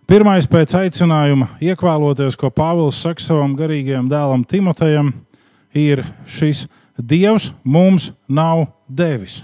[0.05, 5.07] Pirmais pēc aicinājuma iekvēloties, ko Pāvils saka savam garīgajam dēlam Timotejam,
[5.73, 9.39] ir šis Dievs mums nav devis.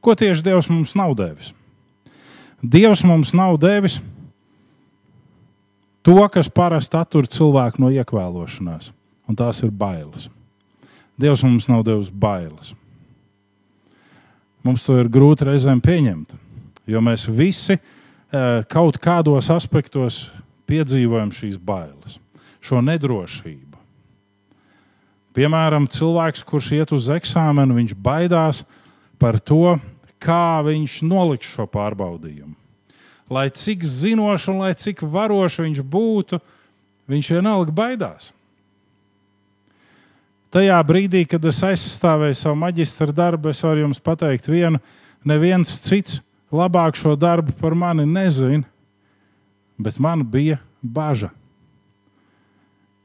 [0.00, 1.52] Ko tieši Dievs mums nav devis?
[2.64, 3.98] Dievs mums nav devis
[6.04, 8.94] to, kas parasti attur cilvēku no iekvēlošanās,
[9.28, 10.30] un tās ir bailes.
[11.20, 12.72] Dievs mums nav devis bailes.
[14.64, 16.32] Mums to ir grūti reizēm pieņemt,
[16.88, 17.84] jo mēs visi eh,
[18.70, 20.24] kaut kādos aspektos
[20.68, 22.18] piedzīvojam šīs bailes,
[22.64, 23.78] šo nedrošību.
[25.34, 28.62] Piemēram, cilvēks, kurš iet uz eksāmenu, viņš baidās
[29.18, 29.76] par to,
[30.22, 32.54] kā viņš noliks šo pārbaudījumu.
[33.34, 36.38] Lai cik zinošs un lai cik varošs viņš būtu,
[37.10, 38.30] viņš vienalga baidās
[40.54, 44.78] tajā brīdī, kad es aizstāvēju savu maģistra darbu, es varu jums pateikt vienu,
[45.26, 46.20] neviens cits
[46.54, 48.64] labāk šo darbu par mani nezina,
[49.78, 51.32] bet man bija bažas.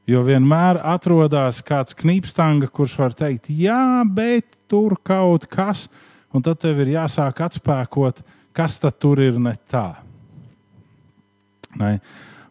[0.09, 5.85] Jo vienmēr atrodas kāds knipstanga, kurš var teikt, jā, bet tur kaut kas,
[6.33, 8.23] un tad tev ir jāsāk atspēkot,
[8.57, 9.99] kas tur ir ne tā.
[11.77, 11.99] Ne?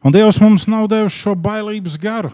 [0.07, 2.30] Un Dievs mums nav devis šo bailības garu.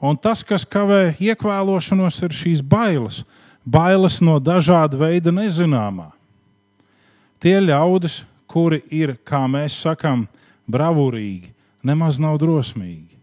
[0.00, 3.24] Un tas, kas kavē iekvēlošanos, ir šīs bailes.
[3.66, 6.08] Bailes no dažāda veida nezināmā.
[7.40, 8.20] Tie ļaudis,
[8.50, 10.26] kuri ir, kā mēs sakām,
[10.70, 11.54] bravūrīgi,
[11.86, 13.16] nemaz nav drosmīgi.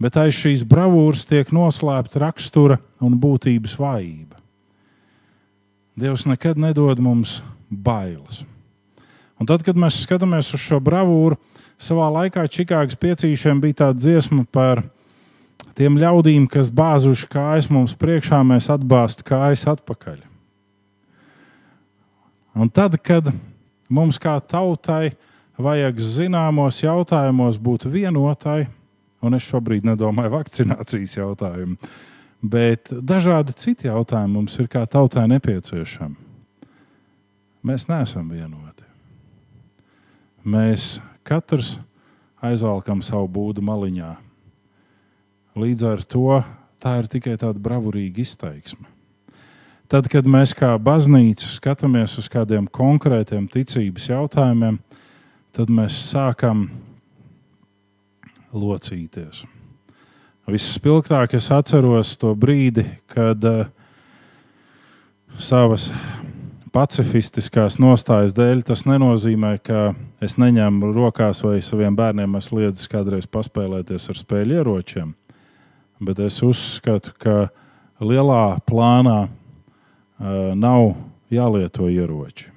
[0.00, 4.38] Bet aiz šīs bravūras tiek noslēpta rakstura un būtības vājība.
[6.00, 8.44] Dievs nekad nedod mums bailes.
[9.40, 11.36] Un tad, kad mēs skatāmies uz šo bravūru,
[11.80, 14.82] savā laikā Čikāgas piecīšiem bija tāda dziesma par
[15.76, 20.29] tiem ļaudīm, kas bāzuši kājas mums priekšā, mēs atbāztu kājas atpakaļ.
[22.60, 23.30] Un tad, kad
[23.88, 25.14] mums kā tautai
[25.60, 28.68] vajag zināmos jautājumos būt vienotai,
[29.24, 31.76] un es šobrīd nedomāju vakcinācijas jautājumu,
[32.40, 36.16] bet dažādi citi jautājumi mums ir kā tautai nepieciešami.
[37.64, 38.86] Mēs neesam vienoti.
[40.44, 41.78] Mēs katrs
[42.40, 44.14] aizvalkam savu būdu maliņā
[45.58, 46.38] Līdz ar to
[46.78, 48.86] tā ir tikai tāda bravurīga izteiksme.
[49.90, 54.78] Tad, kad mēs kā baznīca skatāmies uz kādiem konkrētiem ticības jautājumiem,
[55.56, 56.68] tad mēs sākam
[58.54, 59.42] locīties.
[60.50, 63.66] Vispilgtāk es atceros to brīdi, kad uh,
[65.38, 65.88] savas
[66.74, 69.90] pacifistiskās nostājas dēļ tas nenozīmē, ka
[70.22, 75.14] es neņemu rokās vai saviem bērniem esmu liedzis kādreiz paspēlēties ar spēļu ieročiem
[76.00, 77.34] bet es uzskatu, ka
[78.00, 79.28] lielā plānā
[80.20, 80.94] nav
[81.32, 82.50] jālieto ieroči.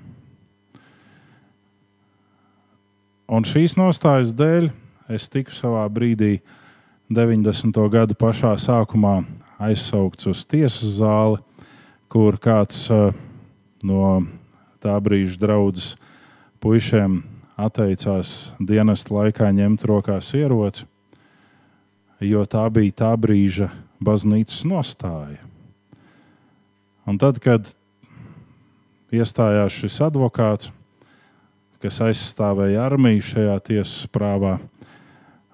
[3.34, 4.70] Un šīs nostājas dēļ
[5.14, 6.38] es tiku savā brīdī,
[7.14, 7.78] 90.
[7.93, 9.22] gada pašā sākumā,
[9.64, 11.39] aizsaukts uz tiesas zāli,
[12.11, 13.14] kur kāds uh,
[13.86, 14.24] no
[14.84, 15.93] tā brīža draudzes
[16.64, 17.22] puišiem
[17.57, 20.88] atteicās dienesta laikā ņemt rokās ieroci
[22.28, 23.70] jo tā bija tā brīža
[24.03, 25.53] baznīcas nostāja.
[27.10, 27.68] Un tad, kad
[29.14, 30.72] iestājās šis advokāts,
[31.84, 34.56] kas aizstāvēja armiju šajā tiesas prāvā.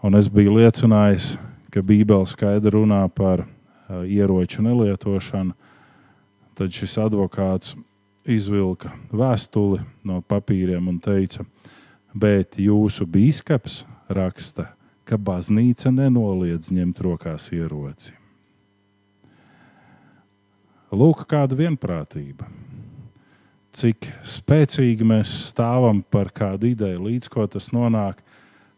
[0.05, 1.33] Un es biju liecinājis,
[1.73, 5.55] ka Bībele skaidri runā par uh, ieroču nelietošanu.
[6.59, 7.73] Tad šis advokāts
[8.29, 11.47] izvilka vēstuli no papīriem un teica,
[12.13, 14.69] bet jūsu biskups raksta,
[15.09, 18.18] ka baznīca nenoliedz ņemt rokās ieroci.
[20.89, 22.47] Lūk, kāda vienprātība.
[23.77, 28.23] Cik spēcīgi mēs stāvam par kādu ideju, līdz ko tas nonāk.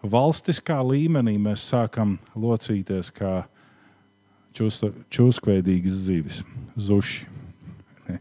[0.04, 3.46] Valstiskā līmenī mēs sākam locīties kā
[4.58, 6.42] čūskveidīgas zivis,
[6.76, 7.30] zuši.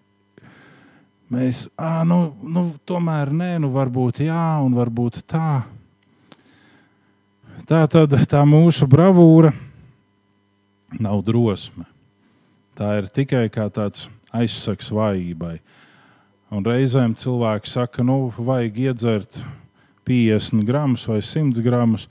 [1.34, 5.64] Mēs, à, nu, nu, tomēr nē, nu, varbūt jā, un varbūt tā.
[7.66, 9.50] Tā tad tā mūsu bravūra
[11.00, 11.86] nav drosme.
[12.80, 15.58] Tā ir tikai kā tāds aizsaks vājībai.
[16.48, 19.36] Un reizēm cilvēki saka, nu, vajag iedzert
[20.08, 22.06] 50 gramus vai 100 gramus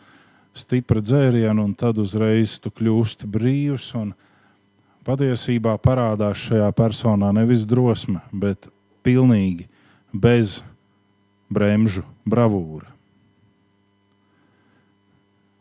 [0.53, 3.88] stipra dzērienu, un tad uzreiz tu kļūsti brīvs.
[5.09, 8.70] Patiesībā parādās šajā personā nevis drosme, bet
[9.01, 9.65] pilnīgi
[10.13, 10.59] bez
[11.49, 12.93] bremžu bravūra.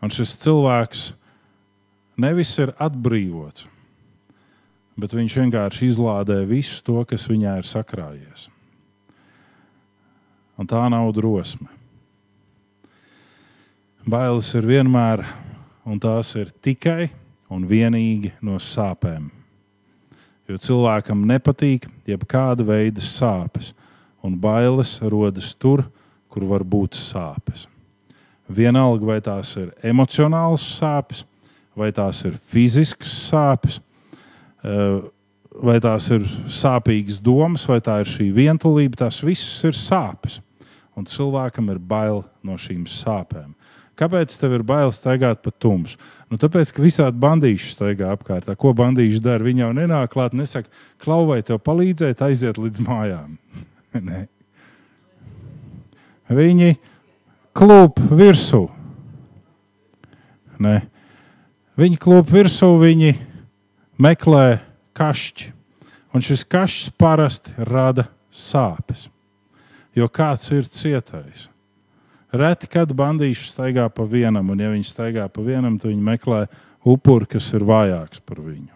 [0.05, 1.09] Un šis cilvēks
[2.21, 3.65] nevis ir atbrīvots,
[4.99, 8.49] bet viņš vienkārši izlādē visu to, kas viņā ir sakrājies.
[10.59, 11.71] Un tā nav drosme.
[14.09, 15.23] Bailes ir vienmēr,
[15.87, 17.11] un tās ir tikai
[17.53, 19.29] un vienīgi no sāpēm.
[20.49, 23.75] Jo cilvēkam nepatīk jebkāda veida sāpes,
[24.25, 25.85] un bailes rodas tur,
[26.33, 27.67] kur var būt sāpes.
[28.49, 31.23] Vienalga, vai tās ir emocionālas sāpes,
[31.77, 33.77] vai tās ir fiziskas sāpes,
[34.69, 40.41] vai tās ir sāpīgas domas, vai tā ir šī vientulība, tās visas ir sāpes.
[40.99, 43.55] Un cilvēkam ir bail no šīm sāpēm.
[43.99, 45.99] Kāpēc tev ir bail staigāt pa tumsu?
[46.31, 48.51] Nu, tāpēc, ka visādi bandīši staigā apkārt.
[48.59, 49.43] Ko bandīši dara?
[49.47, 50.71] Viņi jau nenāk klāt, nesaka,
[51.03, 53.39] klau, vai tev palīdzēt aiziet līdz mājām.
[56.39, 56.77] Viņi
[57.59, 58.69] klūp virsū.
[60.63, 60.77] Ne.
[61.79, 63.15] Viņi klūp virsū, viņi
[63.99, 64.61] meklē
[64.99, 65.53] kašķi.
[66.15, 69.09] Un šis kašķis parasti rada sāpes,
[69.97, 71.49] jo kāds ir cietais.
[72.33, 76.41] Reti, kad bandīši staigā pa vienam, un ja viņi staigā pa vienam, tad viņi meklē
[76.89, 78.73] upuri, kas ir vājāks par viņu.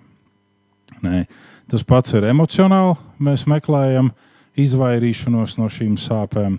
[1.03, 1.25] Nē,
[1.73, 2.95] tas pats ir emocionāli.
[3.23, 4.13] Mēs meklējam
[4.59, 6.59] izvairīšanos no šīm sāpēm.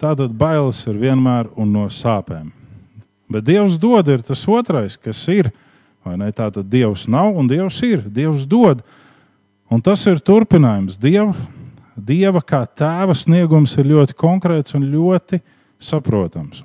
[0.00, 2.50] Tātad bailes ir vienmēr no sāpēm.
[3.30, 5.50] Bet Dievs dod ir tas otrais, kas ir
[6.04, 8.04] Tā tad Dievs nav un Dievs ir.
[8.04, 8.82] Dievs dod.
[9.72, 10.98] Un tas ir turpinājums.
[11.00, 11.32] Dieva,
[11.96, 15.40] Dieva kā tēva sniegums ir ļoti konkrēts un ļoti
[15.80, 16.62] saprotams.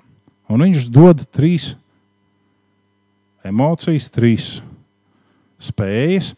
[0.50, 1.72] Un viņš dod trīs
[3.46, 4.48] emocijas, trīs
[5.62, 6.34] spējas,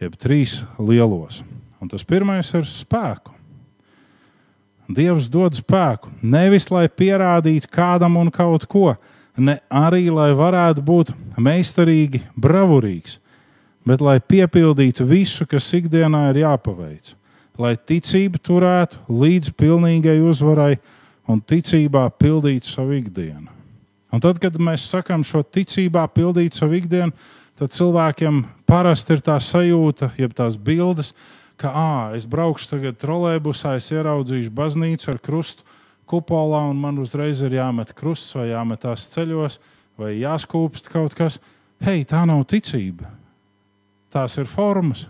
[0.00, 1.44] jeb trīs lielos.
[1.80, 3.36] Un tas pirmais ir spēku.
[4.90, 8.96] Dievs dod spēku nevis lai pierādītu kādam un kaut ko,
[9.36, 13.18] ne arī lai varētu būt meistarīgi, bravurīgs,
[13.86, 17.14] bet lai piepildītu visu, kas ikdienā ir jāpaveic,
[17.60, 20.74] lai ticība turētu līdz pilnīgai uzvarai
[21.30, 23.48] un ticībā pildītu savu ikdienu.
[24.10, 27.14] Un tad, kad mēs sakām šo ticībā pildīt savu ikdienu,
[27.60, 31.12] tad cilvēkiem parasti ir tā sajūta, jeb tās bildes,
[31.60, 35.66] ka, ah, es braukšu tagad trolēļbusā, es ieraudzīšu baznīcu ar krustu,
[36.10, 39.60] kupolā, un man uzreiz ir jāmet krusts vai jāmetās ceļos,
[40.00, 41.38] vai jāskūpst kaut kas.
[41.80, 43.08] Hei, tā nav ticība.
[44.10, 45.06] Tās ir formas.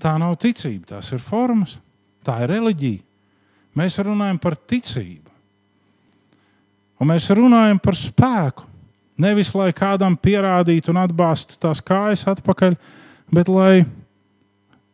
[0.00, 1.76] Tā nav ticība, tās ir formas.
[2.24, 3.02] Tā ir reliģija.
[3.76, 5.28] Mēs runājam par ticību.
[7.00, 8.66] Un mēs runājam par spēku.
[9.20, 12.76] Nevis lai kādam pierādītu un atbāztu tās kājas atpakaļ,
[13.32, 13.82] bet lai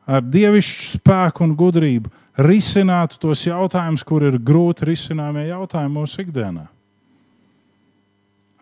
[0.06, 6.66] ar dievišķu spēku un gudrību risinātu tos jautājumus, kur ir grūti risināmie jautājumi mūsu ikdienā.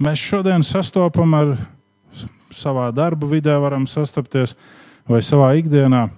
[0.03, 1.55] Mēs šodien sastopam ar
[2.55, 4.55] savā darba vidē, varam sastapties
[5.11, 6.09] vai savā ikdienā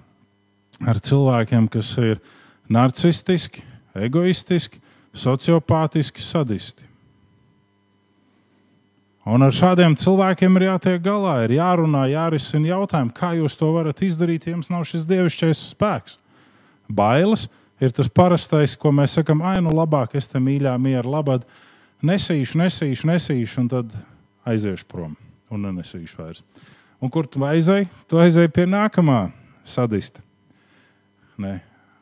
[0.85, 2.19] ar cilvēkiem, kas ir
[2.69, 3.63] narcistiski,
[3.97, 4.81] egoistiski,
[5.17, 6.85] sociopātiski, sadisti.
[9.27, 14.05] Un ar šādiem cilvēkiem ir jātiek galā, ir jārunā, jārisina jautājumi, kā jūs to varat
[14.05, 16.15] izdarīt, ja jums nav šis dievišķais spēks
[16.89, 17.47] bailes
[17.81, 21.45] ir tas parastais, ko mēs sakām, ah, nu labāk es te mīļā, mieru, labāk
[22.05, 23.95] nesīšu, nesīšu, nesīšu, un tad
[24.47, 25.15] aiziešu prom
[25.53, 26.43] un nenesīšu vairs.
[27.01, 27.87] Un kur tu aizēji?
[28.09, 29.27] Tu aizēji pie nākamā
[29.67, 30.23] sadista.
[31.37, 31.59] Nē.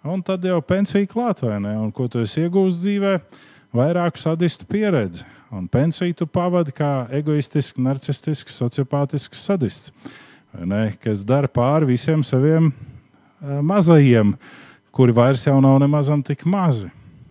[0.08, 1.74] un tad jau pensija klāt, vai ne?
[1.76, 3.18] Un ko tu esi iegūst dzīvē?
[3.76, 5.26] Vairāku sadistu pieredzi.
[5.52, 9.92] Un pensiju tu pavadi kā egoistisks, narcistisks, sociopātisks sadists,
[10.56, 10.94] ne?
[11.04, 14.34] kas dara pāri visiem saviem uh, mazajiem,
[14.96, 16.90] kuri vairs jau nav nemazam tik mazi.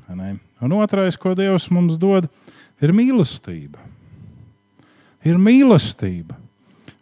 [0.09, 0.37] ne?
[0.61, 2.29] Un otrais, ko Dievs mums dod,
[2.81, 3.81] ir mīlestība.
[5.25, 6.37] Ir mīlestība.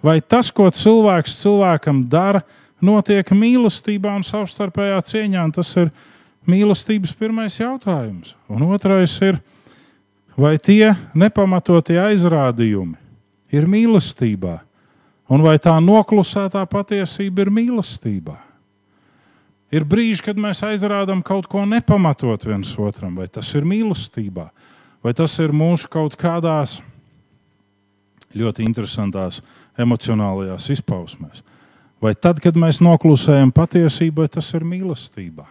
[0.02, 2.42] Vai tas, ko cilvēks cilvēkam dara,
[2.82, 5.44] notiek mīlestībā un savstarpējā cieņā?
[5.46, 5.90] Un tas ir
[6.46, 8.34] mīlestības pirmais jautājums.
[8.50, 9.38] Un otrais ir,
[10.38, 12.98] vai tie nepamatotie aizrādījumi
[13.52, 14.56] ir mīlestībā,
[15.30, 18.38] un vai tā noklusētā patiesība ir mīlestībā?
[19.72, 24.50] Ir brīži, kad mēs aizrādām kaut ko nepamatot viens otram, vai tas ir mīlestībā,
[25.00, 26.76] vai tas ir mūsu kaut kādās
[28.36, 29.40] ļoti interesantās
[29.80, 31.40] emocionālajās izpausmēs.
[32.02, 35.46] Vai tad, kad mēs noklusējam patiesību, vai tas ir mīlestībā?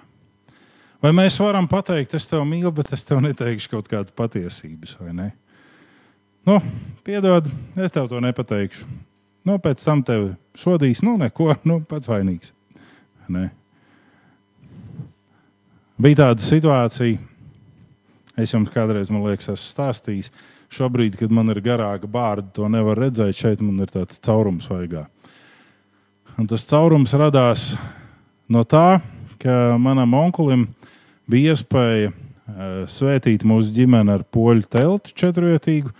[1.01, 5.15] Vai mēs varam pateikt, es tevi mīlu, bet es tev neteikšu kaut kādas patiesības, vai
[5.17, 5.29] ne?
[6.45, 6.59] Nu,
[7.05, 7.47] piedod,
[7.77, 8.85] es tev to nepateikšu.
[9.49, 12.53] Nu, pēc tam tevi sodīs, nu, neko, nu, pats vainīgs.
[13.31, 13.47] Ne?
[16.01, 17.19] Bija tāda situācija,
[18.41, 20.31] es jums kādreiz, man liekas, esmu stāstījis.
[20.71, 23.35] Šobrīd, kad man ir garāka bārda, to nevar redzēt.
[23.37, 25.03] Šeit man ir tāds caurums vaigā.
[26.39, 27.67] Un tas caurums radās
[28.49, 29.01] no tā,
[29.43, 30.63] ka manam onkulim
[31.29, 32.15] bija iespēja uh,
[32.89, 35.93] svētīt mūsu ģimeni ar poļu telti četrvietīgu,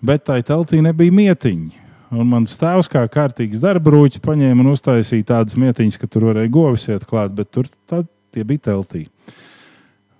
[0.00, 1.84] bet tai teltī nebija mietiņa.
[2.14, 6.88] Un mans tēvs, kā kārtīgs darbrūķis, paņēma un uztaisīja tādas mietiņas, ka tur varēja govis
[6.88, 9.06] iet klāt, bet tur tā, tie bija teltī.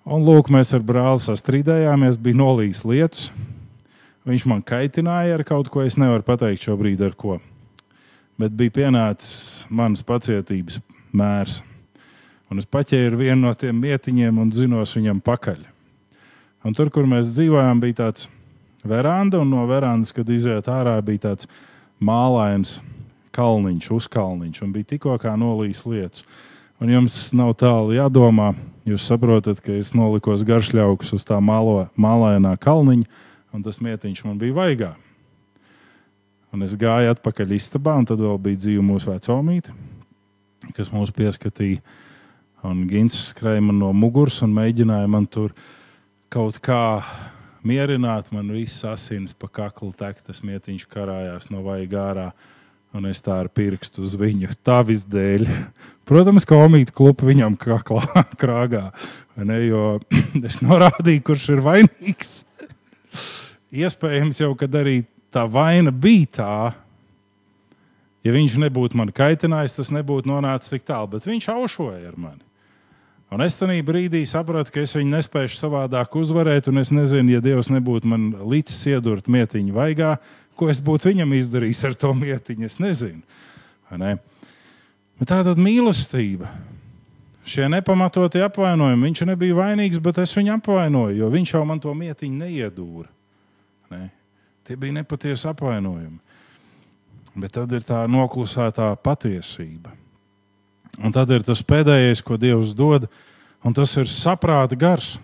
[0.03, 3.31] Un lūk, mēs ar brāli sastrīdējāmies, bija nolīs lietus.
[4.27, 7.39] Viņš man kaitināja ar kaut ko, es nevaru pateikt šobrīd ar ko.
[8.39, 10.81] Bet bija pienācis manas pacietības
[11.15, 11.61] mērs.
[12.51, 15.63] Un es paķēru vienu no tiem mietiņiem un zinos viņam pakaļ.
[16.63, 18.29] Un tur, kur mēs dzīvojām, bija tāds
[18.87, 21.49] veranda, un no verandas, kad iziet ārā, bija tāds
[22.03, 22.77] mālains
[23.35, 26.27] kalniņš, uzkalniņš, un bija tikko kā nolīs lietas.
[26.83, 28.49] Un jums nav tālu jādomā,
[28.83, 33.07] jūs saprotat, ka es nolikos garšļaukus uz tā mālo, mālainā kalniņa,
[33.55, 34.89] un tas mietiņš man bija vaigā.
[36.51, 39.71] Un es gāju atpakaļ istabā, un tad vēl bija dzīva mūsu vecumīte,
[40.75, 41.79] kas mūs pieskatīja.
[42.67, 45.55] Un Gins skrēja man no muguras un mēģināja man tur
[46.35, 46.99] kaut kā
[47.63, 48.35] mierināt.
[48.35, 52.29] Man viss asins pa kaklu tek, tas mietiņš karājās no vaiga ārā.
[52.93, 55.47] Un es tā ar pirkstu uz viņu tā visdēļ.
[56.09, 58.05] Protams, ka omīte klupa viņam kaklā,
[58.41, 58.91] krāgā.
[59.41, 59.97] Ne, jo
[60.49, 62.43] es norādīju, kurš ir vainīgs.
[63.73, 66.57] Iespējams, jau kad arī tā vaina bija tā,
[68.27, 71.15] ja viņš nebūtu man kaitinājis, tas nebūtu nonācis tik tālu.
[71.15, 72.45] Bet viņš aušoja ar mani.
[73.33, 77.41] Un es tajā brīdī sapratu, ka es viņu nespēju savādāk uzvarēt, un es nezinu, ja
[77.41, 80.19] Dievs nebūtu man līdzis iedurt mietiņu vaigā,
[80.57, 82.69] ko es būtu viņam izdarījis ar to mietiņu.
[82.69, 83.23] Es nezinu.
[83.99, 84.17] Ne?
[85.21, 86.51] Bet tā tad mīlestība.
[87.47, 89.09] Šie nepamatotie apvainojumi.
[89.09, 93.09] Viņš nebija vainīgs, bet es viņu apvainoju, jo viņš jau man to mietiņu neiedūra.
[93.93, 94.05] Ne?
[94.67, 96.21] Tie bija nepatiesi apvainojumi.
[97.35, 99.95] Bet tad ir tā noklusētā patiesība.
[101.01, 103.07] Un tad ir tas pēdējais, ko Dievs dod,
[103.65, 105.17] un tas ir saprāta gars.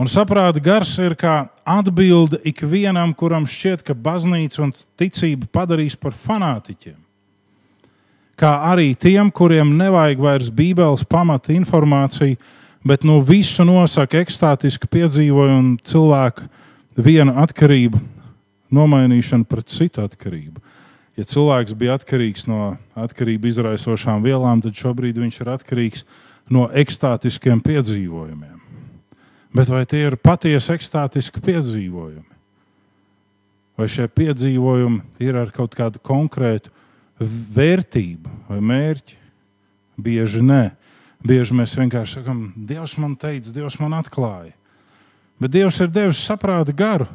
[0.00, 6.16] Un saprāta gars ir kā atbilde ikvienam, kuram šķiet, ka baznīca un ticība padarīs par
[6.16, 6.96] fanātiķiem.
[8.40, 12.38] Kā arī tiem, kuriem nevajag vairs Bībeles pamata informāciju,
[12.80, 16.48] bet nu visu nosaka ekstātiski piedzīvojumu cilvēku
[16.96, 18.00] vienu atkarību
[18.72, 20.64] nomainīšanu pret citu atkarību
[21.20, 26.06] ja cilvēks bija atkarīgs no atkarību izraisošām vielām, tad šobrīd viņš ir atkarīgs
[26.50, 28.59] no ekstātiskiem piedzīvojumiem.
[29.56, 32.28] Bet vai tie ir patiesi ekstātiski piedzīvojumi?
[33.80, 36.70] Vai šie piedzīvojumi ir ar kaut kādu konkrētu
[37.20, 39.16] vērtību vai mērķi?
[40.00, 40.62] Bieži nē.
[41.26, 44.54] Bieži mēs vienkārši sakām, Dievs man teica, Dievs man atklāja.
[45.40, 47.08] Bet Dievs ir devis saprāta garu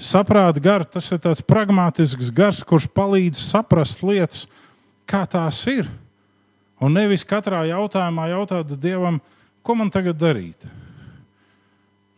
[0.00, 4.46] saprāta gars, tas ir tāds pragmatisks gars, kurš palīdz saprast lietas,
[5.08, 5.88] kā tās ir.
[6.80, 9.20] Un nevis katrā jautājumā jautāt Dievam,
[9.62, 10.64] ko man tagad darīt.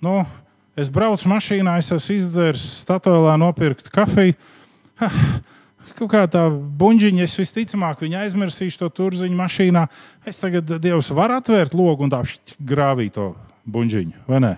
[0.02, 0.22] Nu,
[0.78, 4.34] es braucu mašīnā, es esmu izdzēris statūlā, nopirkt kafiju.
[5.00, 5.08] Ha,
[5.98, 9.86] kaut kā tā buļģiņa, es visticamāk viņu aizmirsīšu to turziņu mašīnā.
[10.26, 12.24] Es tagad Dievs var atvērt logu un tā
[12.58, 13.32] grāvīt to
[13.70, 14.52] buļģiņu, vai ne?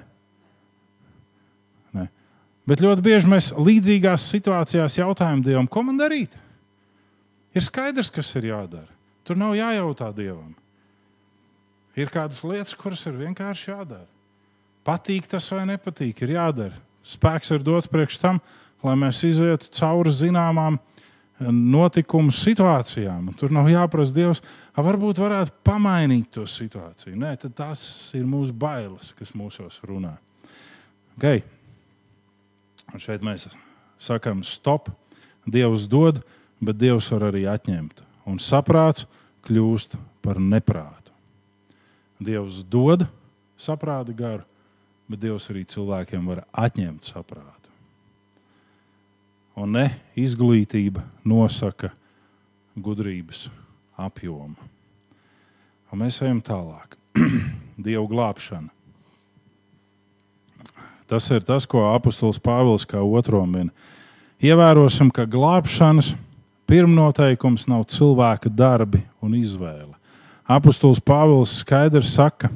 [2.64, 6.32] Bet ļoti bieži mēs līdzīgās situācijās jautājam Dievam, ko man darīt?
[7.55, 8.88] Ir skaidrs, kas ir jādara.
[9.24, 10.55] Tur nav jājautā Dievam.
[11.95, 14.09] Ir kādas lietas, kuras ir vienkārši jādara.
[14.85, 16.76] Patīk tas vai nepatīk, ir jādara.
[17.05, 18.41] Spēks ir dots priekš tam,
[18.85, 20.78] lai mēs izietu cauri zināmām
[21.41, 23.30] notikumu situācijām.
[23.30, 24.43] Un tur nav jāprasa Dievs,
[24.76, 27.16] varbūt varētu pamainīt to situāciju.
[27.20, 27.82] Nē, tas
[28.16, 30.14] ir mūsu bailes, kas mūsos runā.
[31.18, 31.43] Okay.
[32.93, 33.49] Un šeit mēs
[34.03, 34.91] sakām, stop.
[35.45, 36.22] Dievs dod,
[36.64, 38.01] bet Dievs var arī atņemt.
[38.30, 39.09] Un saprāts
[39.45, 41.12] kļūst par neprātu.
[42.24, 43.05] Dievs dod
[43.61, 44.45] saprāta garu,
[45.11, 47.70] bet Dievs arī cilvēkiem var atņemt saprātu.
[49.55, 49.86] Un ne
[50.18, 51.92] izglītība nosaka
[52.74, 53.46] gudrības
[54.00, 54.57] apjomu.
[55.92, 56.96] Un mēs ejam tālāk.
[57.84, 58.70] Dieva glābšana.
[61.07, 63.68] Tas ir tas, ko apustulis Pāvils kā otro min.
[64.42, 66.14] Ievērosim, ka glābšanas
[66.66, 69.92] pirmnoteikums nav cilvēka darbi un izvēle.
[70.48, 72.50] Apostols Pāvils skaidri saka,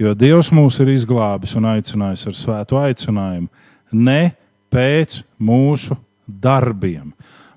[0.00, 3.50] jo Dievs mūs ir izglābis un aicinājis ar svētu aicinājumu,
[3.92, 4.32] ne
[4.72, 7.10] pēc mūsu darbiem.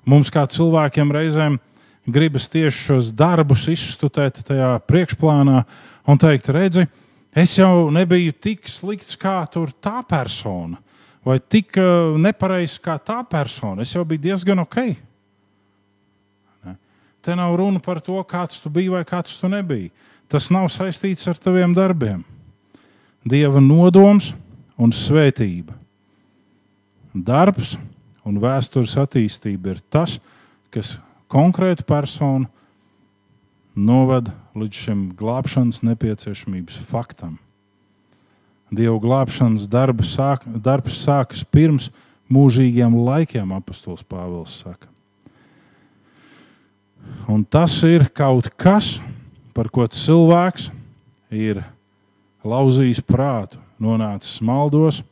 [0.04, 1.56] Mums kā cilvēkiem reizēm
[2.04, 5.62] gribas tieši šos darbus izstudēt tajā priekšplānā
[6.10, 6.84] un teikt, redzi,
[7.32, 10.76] es jau nebiju tik slikts kā tā persona,
[11.24, 13.82] vai tik uh, nepareizs kā tā persona.
[13.82, 14.78] Es jau biju diezgan ok.
[17.24, 19.88] Te nav runa par to, kāds tu biji vai kāds tu nebiji.
[20.28, 22.20] Tas nav saistīts ar taviem darbiem.
[23.24, 24.32] Dieva nodoms
[24.76, 25.72] un svētība.
[27.14, 27.76] Darbs
[28.26, 30.18] un vēstures attīstība ir tas,
[30.74, 30.96] kas
[31.32, 32.50] konkrētu personu
[33.74, 37.38] novada līdz šim glābšanas nepieciešamības faktam.
[38.74, 39.68] Dieva glābšanas
[40.08, 41.90] sāk, darbs sākas pirms
[42.28, 44.88] mūžīgiem laikiem, apustulis Pāvils saka.
[47.28, 48.98] Un tas ir kaut kas,
[49.54, 50.70] par ko cilvēks
[51.30, 51.62] ir
[52.44, 55.02] lauzījis prātu, nonācis maldos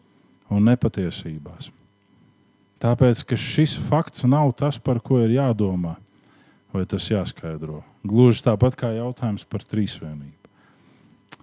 [0.53, 1.71] un nepatiesībās.
[2.83, 5.95] Tāpēc, ka šis fakts nav tas, par ko ir jādomā,
[6.75, 7.83] vai tas jāskaidro.
[8.03, 10.35] Gluži tāpat kā jautājums par trīsvienību.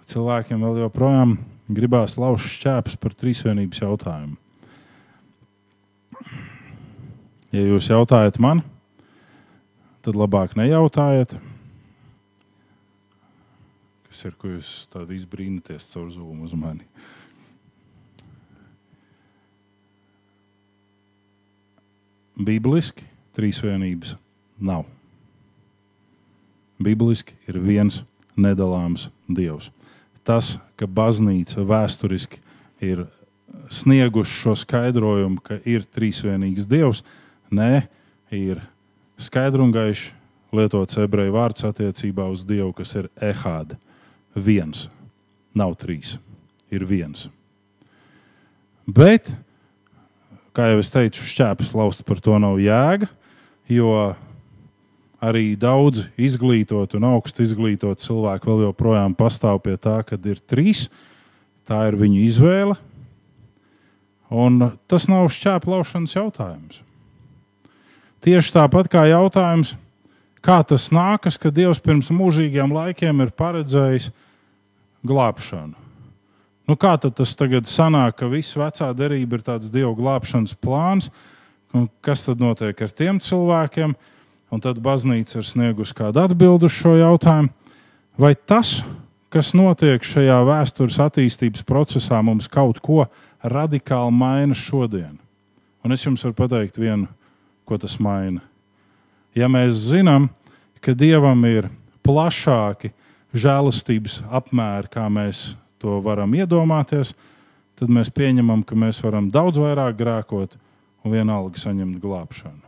[0.09, 1.37] Cilvēkiem vēl joprojām
[1.69, 4.35] gribās lauzt šķēpes par trīsvienības jautājumu.
[7.53, 8.61] Ja jūs jautājat man,
[10.05, 11.37] tad labāk nejautājiet.
[14.09, 16.87] Kas ir, ko jūs tādu izbrīnaties caur zūmu uz mani?
[22.39, 23.05] Bībeliski
[23.35, 24.15] trīsvienības
[24.63, 24.85] nav.
[26.79, 27.99] Bībeliski ir viens
[28.39, 29.69] nedalāms Dievs.
[30.23, 32.39] Tas, ka baznīca vēsturiski
[32.85, 33.03] ir
[33.73, 37.03] snieguši šo skaidrojumu, ka ir trīsvienīgs Dievs,
[37.51, 37.85] nē,
[38.31, 38.63] ir
[39.19, 40.13] skaidri un gaiši
[40.55, 43.77] lietots ebreju vārds attiecībā uz Dievu, kas ir ehāda.
[44.39, 44.87] Viens,
[45.53, 46.15] nav trīs,
[46.71, 47.27] ir viens.
[48.89, 49.29] Bet,
[50.55, 53.09] kā jau es teicu, šķēpes lauzt par to nav jēga,
[53.69, 53.93] jo
[55.19, 60.87] arī daudz izglītot un augstu izglītot cilvēku vēl joprojām pastāv pie tā, ka ir trīs.
[61.69, 62.77] Tā ir viņu izvēle.
[64.29, 66.79] Un tas nav šķēplaušanas jautājums.
[68.25, 69.75] Tieši tāpat kā jautājums,
[70.43, 74.09] kā tas nākas, ka Dievs pirms mūžīgiem laikiem ir paredzējis
[75.07, 75.75] glābšanu.
[76.69, 81.09] Nu, kā tas tagad sanāk, ka viss vecā derība ir tāds Dieva glābšanas plāns,
[81.73, 83.95] un kas tad notiek ar tiem cilvēkiem?
[84.49, 87.51] Un tad baznīca ir sniegusi kādu atbildi uz šo jautājumu.
[88.17, 88.79] Vai tas,
[89.33, 93.05] kas notiek šajā vēstures attīstības procesā, mums kaut ko
[93.45, 95.19] radikāli maina šodien?
[95.85, 97.07] Un es jums varu pateikt vienu
[97.69, 98.41] ko tas maina.
[99.37, 100.31] Ja mēs zinām,
[100.81, 101.69] ka Dievam ir
[102.01, 102.89] plašāki
[103.33, 107.13] žēlastības apmēri, kā mēs to varam iedomāties,
[107.79, 110.57] tad mēs pieņemam, ka mēs varam daudz vairāk grēkot
[111.05, 112.65] un vienalga saņemt glābšanu.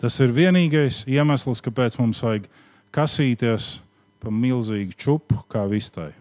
[0.00, 2.46] Tas ir vienīgais iemesls, kāpēc mums vajag
[2.94, 3.74] kasīties
[4.20, 6.12] pa milzīgu čupu kā vistai.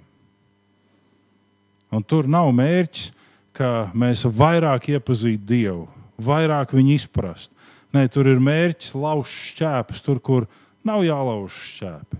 [1.90, 3.12] Un tur nav mērķis,
[3.56, 5.88] ka mēs vairāk iepazītu Dievu,
[6.22, 7.52] vairāk viņu izprast.
[7.96, 10.46] Nē, tur ir mērķis lauzt šķēpes, tur, kur
[10.86, 12.20] nav jālauž šķēpi.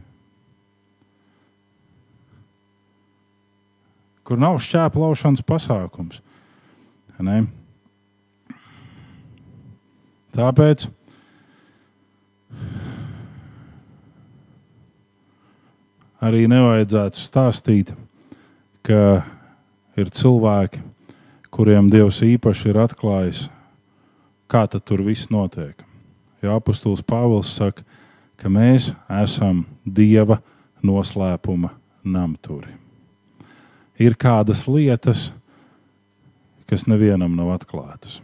[4.30, 6.22] Kur nav šķēpa laušanas pasākums.
[7.20, 7.42] Ne?
[10.38, 10.86] Tāpēc
[16.24, 17.92] arī nevajadzētu stāstīt,
[18.86, 19.26] ka
[20.00, 20.86] ir cilvēki,
[21.50, 23.48] kuriem Dievs īpaši ir atklājis
[24.50, 25.78] kā tur viss notiek.
[26.42, 27.84] Jo apustulis Pāvils saka,
[28.40, 30.40] ka mēs esam Dieva
[30.84, 31.74] noslēpuma
[32.04, 32.89] namturi.
[34.00, 35.30] Ir kādas lietas,
[36.70, 38.20] kas nevienam nav atklātas,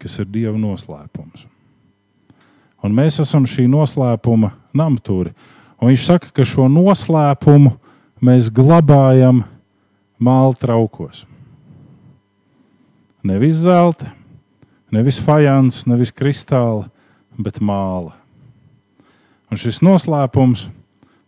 [0.00, 1.46] kas ir Dieva noslēpums.
[2.84, 5.32] Un mēs esam šī noslēpuma namturi.
[5.80, 7.72] Un viņš saka, ka šo noslēpumu
[8.24, 9.40] mēs glabājam
[10.20, 11.24] māla traukos.
[13.24, 14.10] Nevis zelta,
[14.92, 16.90] nevis fajans, nevis kristāla,
[17.40, 18.12] bet māla.
[19.48, 20.66] Un šis noslēpums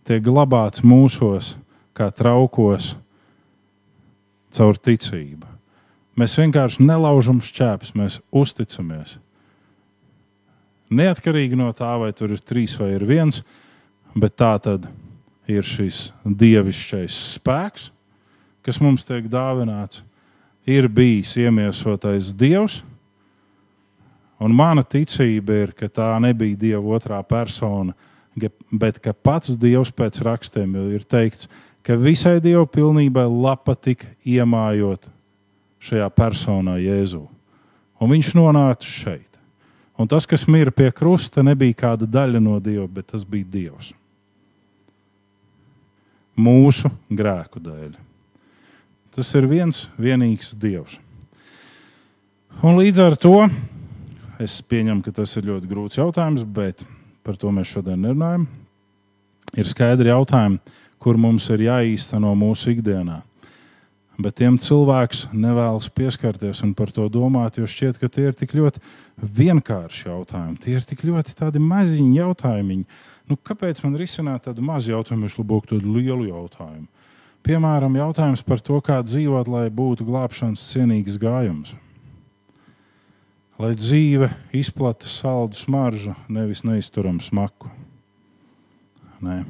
[0.05, 1.55] tiek glabāts mūsos,
[1.97, 2.93] kā traukos,
[4.57, 5.47] caur ticību.
[6.17, 9.19] Mēs vienkārši nelaužam šķēpes, mēs uzticamies.
[10.89, 13.43] Neatkarīgi no tā, vai tur ir trīs vai ir viens,
[14.17, 14.87] bet tā tad
[15.51, 17.91] ir šis dievišķais spēks,
[18.65, 20.03] kas mums tiek dāvināts.
[20.67, 22.81] Ir bijis iemiesotais dievs,
[24.43, 27.95] un mana ticība ir, ka tā nebija dieva otrā persona,
[28.73, 35.07] bet ka pats dievs pēc rakstiem ir teikts, ka visai dieva pilnībai lapa tika iemājot
[35.87, 37.23] šajā personā Jēzū.
[38.03, 39.37] Un viņš nonāca šeit.
[39.97, 43.95] Un tas, kas mira pie krusta, nebija kāda daļa no Dieva, bet tas bija Dievs.
[46.37, 47.95] Mūsu grēku dēļ.
[49.17, 50.99] Tas ir viens vienīgs Dievs.
[52.61, 53.39] Un līdz ar to
[54.41, 56.85] es pieņemu, ka tas ir ļoti grūts jautājums, bet
[57.25, 58.45] par to mēs šodien nerunājam.
[59.57, 60.61] Ir skaidri jautājumi,
[61.03, 63.23] kur mums ir jāīsteno mūsu ikdienā.
[64.17, 68.55] Bet tiem cilvēks nevēlas pieskarties un par to domāt, jo šķiet, ka tie ir tik
[68.57, 68.81] ļoti
[69.21, 70.57] vienkārši jautājumi.
[70.63, 72.79] Tie ir tik ļoti maziņi jautājumi.
[73.29, 76.89] Nu, kāpēc man risināt tādu mazu jautājumu, viņš lūk tādu lielu jautājumu?
[77.47, 81.77] Piemēram, jautājums par to, kā dzīvot, lai būtu glābšanas cienīgs gājums.
[83.61, 87.71] Lai dzīve izplata saldu smaržu, nevis neizturam smaku.
[89.25, 89.45] Nē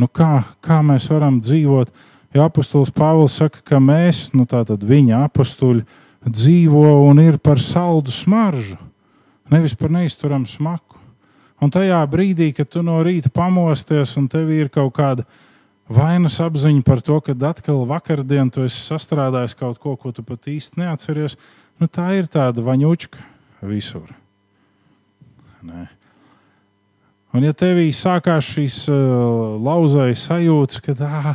[0.00, 1.90] nu kā, kā mēs varam dzīvot.
[2.34, 5.82] Ja apustulis Pāvils saka, ka mēs, nu tātad viņa apstuļi,
[6.26, 8.78] dzīvo un ir par saldu smaržu,
[9.50, 10.98] nevis par neizturamu smaku.
[11.60, 15.26] Un tajā brīdī, kad tu no rīta pamosties un tev ir kaut kāda
[15.90, 20.48] vainas apziņa par to, ka atkal vakardien tu esi sastrādājis kaut ko, ko tu pat
[20.48, 21.36] īsti neatceries,
[21.82, 23.26] nu tā ir tāda vaņučka
[23.68, 24.08] visur.
[25.66, 25.99] Nē.
[27.36, 31.34] Un ja tevī sākās šīs uh, lauzējas sajūtas, ka tā,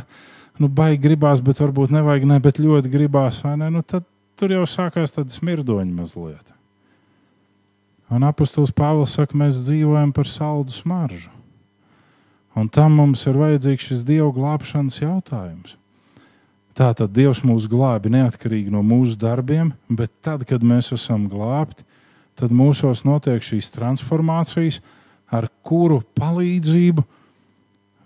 [0.60, 4.04] nu, baigi gribās, bet varbūt nevajag, ne, bet ļoti gribās, vai ne, nu, tad
[4.36, 6.52] tur jau sākās tāda smirdoņa mazliet.
[8.12, 11.32] Un apustulis Pāvils saka, mēs dzīvojam par saldu smaržu.
[12.56, 15.74] Un tam mums ir vajadzīgs šis dievu glābšanas jautājums.
[16.76, 21.84] Tā tad Dievs mūs glābi neatkarīgi no mūsu darbiem, bet tad, kad mēs esam glābti,
[22.36, 24.82] tad mūsos notiek šīs transformācijas,
[25.32, 27.04] ar kuru palīdzību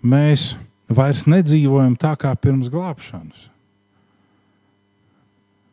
[0.01, 0.55] mēs
[0.91, 3.47] vairs nedzīvojam tā kā pirms glābšanas.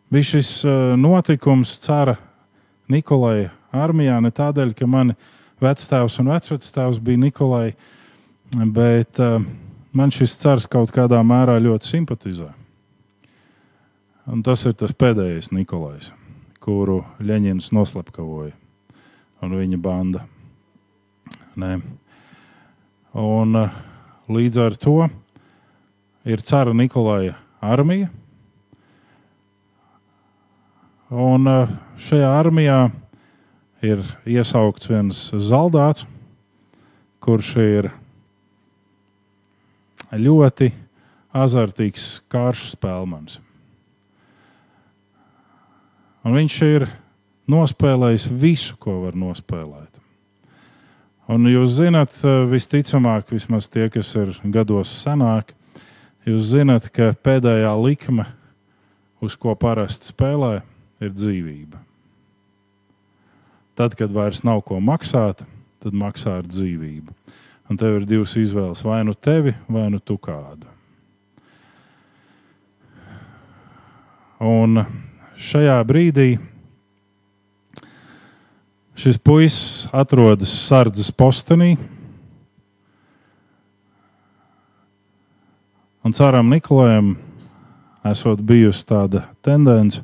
[0.09, 2.17] Bija šis uh, notikums cara
[2.89, 5.17] Nikolai armijā ne tādēļ, ka mani
[5.61, 7.73] vectēvs un vecvectēvs bija Nikolai,
[8.73, 9.43] bet uh,
[9.93, 12.49] man šis cars kaut kādā mērā ļoti simpatizē.
[14.29, 16.11] Un tas ir tas pēdējais Nikolais,
[16.65, 18.53] kuru Leņņņins noslepkavoja
[19.45, 20.25] un viņa banda.
[21.59, 21.81] Nē.
[23.19, 23.79] Un, eh,
[24.31, 25.09] līdz ar to
[26.23, 28.13] ir cara Nikolai armija.
[31.11, 32.79] Un eh, šajā armijā
[33.83, 36.07] ir iesaukts viens zaldāts,
[37.19, 37.91] kurš ir
[40.15, 40.71] ļoti
[41.35, 43.41] azartīgs kāršu spēlmans.
[46.23, 46.91] Un viņš ir
[47.51, 49.98] nospēlējis visu, ko var nospēlēt.
[51.29, 55.53] Un jūs zināt, eh, visticamāk, vismaz tie, kas ir gados senāki,
[56.25, 58.25] jūs zināt, ka pēdējā likme,
[59.21, 60.63] uz ko parasti spēlē,
[61.01, 61.83] ir dzīvība.
[63.77, 65.45] Tad, kad vairs nav ko maksāt,
[65.79, 67.13] tad maksā ar dzīvību.
[67.69, 70.67] Un tev ir divas izvēles, vai nu tevi, vai nu tu kādu.
[74.41, 74.81] Un
[75.37, 76.39] šajā brīdī
[78.99, 81.77] Šis puisis atrodas sardzes postenī.
[86.03, 87.13] Un ceram Nikolajam
[88.11, 90.03] esot bijusi tāda tendence,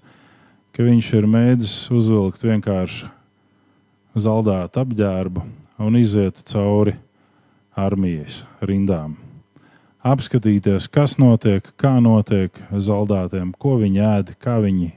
[0.70, 3.11] ka viņš ir mēģinājis uzvilkt vienkārši
[4.14, 5.42] zaldātu apģērbu
[5.82, 6.95] un iziet cauri
[7.74, 9.16] armijas rindām.
[10.07, 14.92] Apskatīties, kas notiek, kā notiek zaldātiem, ko viņi ēd, kā viņi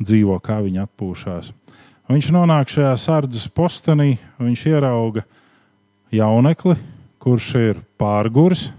[0.00, 1.52] dzīvo, kā viņi atpūšas.
[2.10, 5.22] Viņš nonāk šajā sardzes postenī, viņš ierauga
[6.10, 6.74] jaunekli,
[7.22, 8.70] kurš ir pārguris.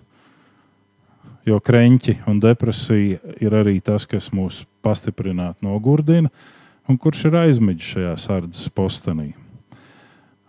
[1.47, 6.31] Jo kreņķi un depresija ir arī tas, kas mūs pastiprināti nogurdina,
[6.87, 9.33] un kurš ir aizmidzis šajā sardzes postenī.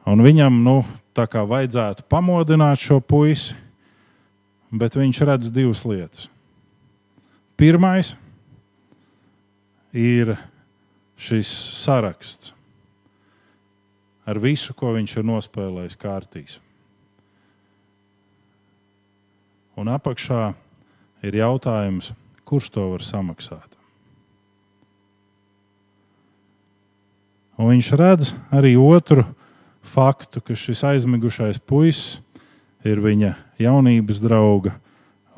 [0.07, 0.83] Un viņam, nu,
[1.15, 3.55] tā kā vajadzētu pamodināt šo puisi,
[4.75, 6.29] bet viņš redz divas lietas.
[7.59, 8.13] Pirmais
[9.95, 10.35] ir
[11.17, 11.49] šis
[11.79, 12.55] saraksts
[14.25, 16.59] ar visu, ko viņš ir nospēlējis kārtīs.
[19.77, 20.53] Un apakšā
[21.27, 22.13] ir jautājums,
[22.47, 23.71] kurš to var samaksāt.
[27.59, 29.25] Un viņš redz arī otru
[29.87, 32.21] faktu, ka šis aizmigušais puisis
[32.85, 34.75] ir viņa jaunības drauga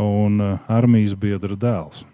[0.01, 2.05] un uh, armijas biedra dēls.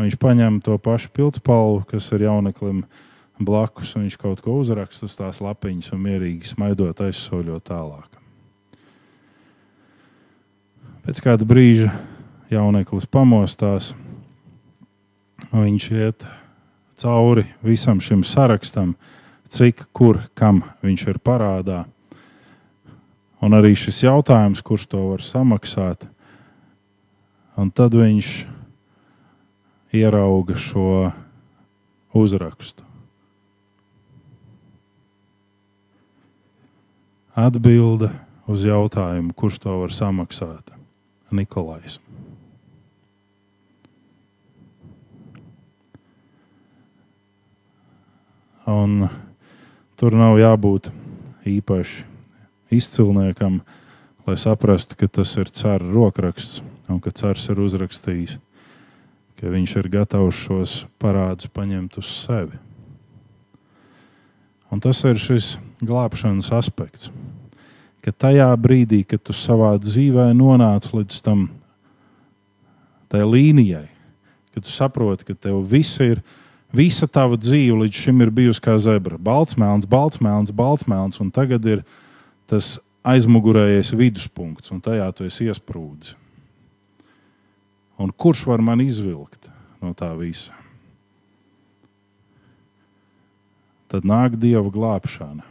[0.00, 2.84] Viņš paņem to pašu pildspalvu, kas ir jauneklim
[3.44, 8.18] blakus, un viņš kaut ko uzraksta uz tās lapiņas un mierīgi smaidot aizsoļot tālāk.
[11.06, 11.88] Pēc kāda brīža
[12.52, 13.94] jauneklis pamostās,
[15.50, 16.26] un viņš iet
[17.00, 18.92] cauri visam šim sarakstam,
[19.50, 21.84] cik, kur, kam viņš ir parādā.
[23.40, 26.04] Un arī šis jautājums, kurš to var samaksāt,
[27.56, 28.28] un tad viņš
[29.96, 31.10] ierauga šo
[32.14, 32.89] uzrakstu.
[37.38, 38.10] Atbilde
[38.50, 40.72] uz jautājumu, kurš to var samaksāt?
[41.30, 42.00] Nikolais.
[48.66, 49.06] Un
[49.94, 50.90] tur nav jābūt
[51.46, 52.02] īpaši
[52.74, 53.60] izcilniekam,
[54.26, 58.38] lai saprastu, ka tas ir cara rokraksts un ka cars ir uzrakstījis,
[59.38, 62.58] ka viņš ir gatavs šos parādus paņemt uz sevi.
[64.70, 67.10] Un tas ir šis glābšanas aspekts.
[68.00, 71.48] Ka tajā brīdī, kad tu savā dzīvē nonāc līdz tam
[73.10, 73.88] līnijai,
[74.54, 76.22] kad tu saproti, ka tev viss ir
[76.70, 79.18] Visa tava dzīve līdz šim ir bijusi kā zebra.
[79.18, 81.82] Balts, melns, balts, melns, balts, melns, un tagad ir
[82.50, 86.14] tas aizmugurējais viduspunkts, un tajā tu esi iesprūdis.
[88.00, 89.50] Un kurš var man izvilkt
[89.82, 90.54] no tā visa?
[93.90, 95.46] Tad nāk dieva glābšana.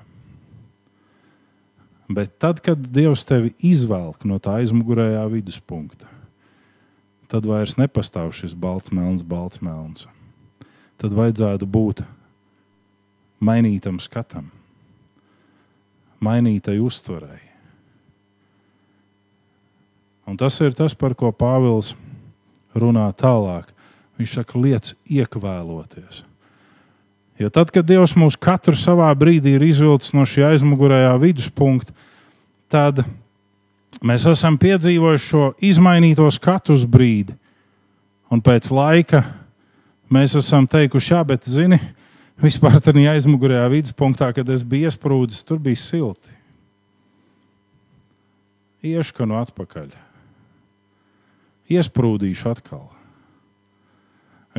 [2.09, 6.07] Bet tad, kad Dievs tevi izvelk no tā aizmugurējā viduspunkta,
[7.29, 10.07] tad vairs nepastāv šis balts, melns, balts, melns
[10.99, 12.03] tad vajadzētu būt
[13.39, 14.49] mainītam skatam,
[16.19, 17.45] mainītai uztverei.
[20.27, 21.95] Un tas ir tas, par ko Pāvils
[22.77, 23.71] runā tālāk.
[24.19, 26.21] Viņš saka, lietas iekvēloties.
[27.39, 31.95] Jo tad, kad Dievs mūs katru savā brīdī ir izvilcis no šī aizmugurējā viduspunkta,
[32.67, 33.05] tad
[34.03, 37.37] mēs esam piedzīvojuši šo izmainīto skatu brīdi.
[38.29, 39.23] Un pēc laika
[40.09, 41.77] Mēs esam teikuši, jā, bet, zini,
[42.41, 46.33] vispār tādā aizmugurējā viduspunktā, kad es biju iesprūdis, tur bija silti.
[48.89, 49.91] Iešu no atpakaļ.
[51.69, 52.87] Iesprūdīšu atkal.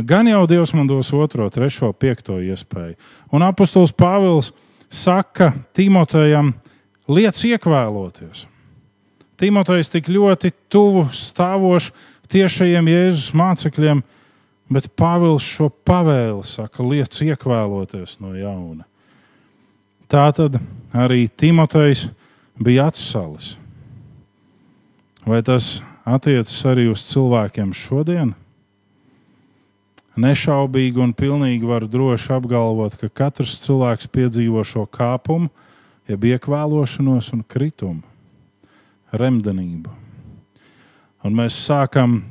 [0.07, 2.97] Gan jau Dievs man dos otro, trešo, piekto iespēju.
[3.33, 4.53] Un apustulis Pāvils
[4.91, 6.55] saka Timotejam,
[7.11, 8.47] lietas iekvēloties.
[9.41, 11.93] Timotejs tik ļoti tuvu stāvošs
[12.31, 14.03] tiešajiem Jēzus mācekļiem,
[14.71, 18.85] Bet Pāvils šo pavēli saka, lietas iekvēloties no jauna.
[20.11, 20.61] Tā tad
[20.95, 22.05] arī Timotejs
[22.55, 23.57] bija atsalis.
[25.27, 28.31] Vai tas attiecas arī uz cilvēkiem šodien?
[30.19, 35.51] Nešaubīgi un pilnīgi var droši apgalvot, ka katrs cilvēks piedzīvo šo kāpumu,
[36.11, 38.03] jeb iekvēlošanos un kritumu,
[39.15, 39.93] remdenību.
[41.23, 42.23] Un mēs sākam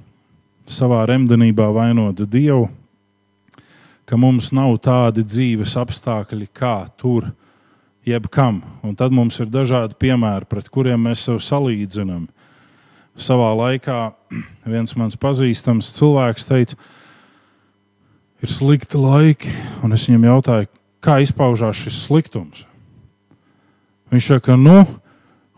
[0.69, 2.67] savā remdenībā vainot Dievu,
[4.09, 7.29] ka mums nav tādi dzīves apstākļi, kā tur,
[8.09, 8.63] jebkam.
[8.83, 12.27] Un tad mums ir dažādi piemēri, pret kuriem mēs sev salīdzinām.
[13.19, 13.99] Savā laikā
[14.65, 16.79] viens mans pazīstams cilvēks teica,
[18.43, 19.51] ir slikti laiki,
[19.83, 20.69] un es viņam jautāju,
[21.03, 22.65] kā izpaužās šis sliktums.
[24.09, 24.81] Viņš saka, nu,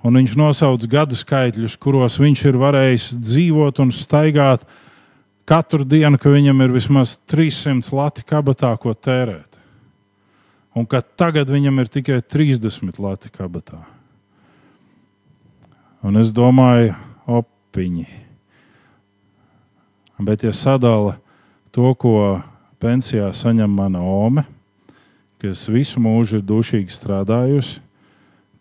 [0.03, 4.65] un viņš nosauc gadu skaitļus, kuros viņš ir varējis dzīvot un staigāt
[5.47, 9.47] katru dienu, ka viņam ir vismaz 300 lati kabatā, ko tērēt.
[10.75, 13.81] Un ka tagad viņam ir tikai 30 lati kabatā.
[16.01, 16.95] Un es domāju,
[17.29, 18.07] opiņi.
[20.21, 21.17] Bet, ja sadala
[21.73, 22.41] to, ko
[22.81, 24.43] pensijā saņem mana ome,
[25.41, 27.79] kas visu mūžu ir dušīgi strādājusi,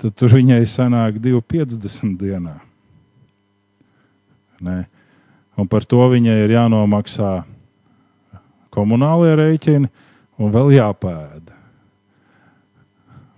[0.00, 2.56] tad tur viņai sanāk 2,50 dienā.
[4.64, 4.84] Ne?
[5.60, 7.32] Un par to viņai ir jānomaksā
[8.72, 9.90] komunālie rēķini
[10.40, 11.56] un vēl jāpēda.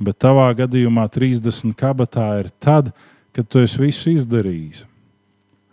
[0.03, 2.91] Bet tavā gadījumā 30 kabatā ir tad,
[3.35, 4.85] kad tu esi visu izdarījis.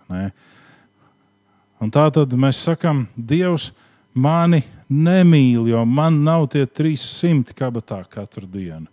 [0.09, 0.29] Ne?
[1.81, 3.69] Un tā tad mēs sakām, Dievs
[4.13, 8.89] mani nemīl, jo man nav tie 300 kabatā katru dienu.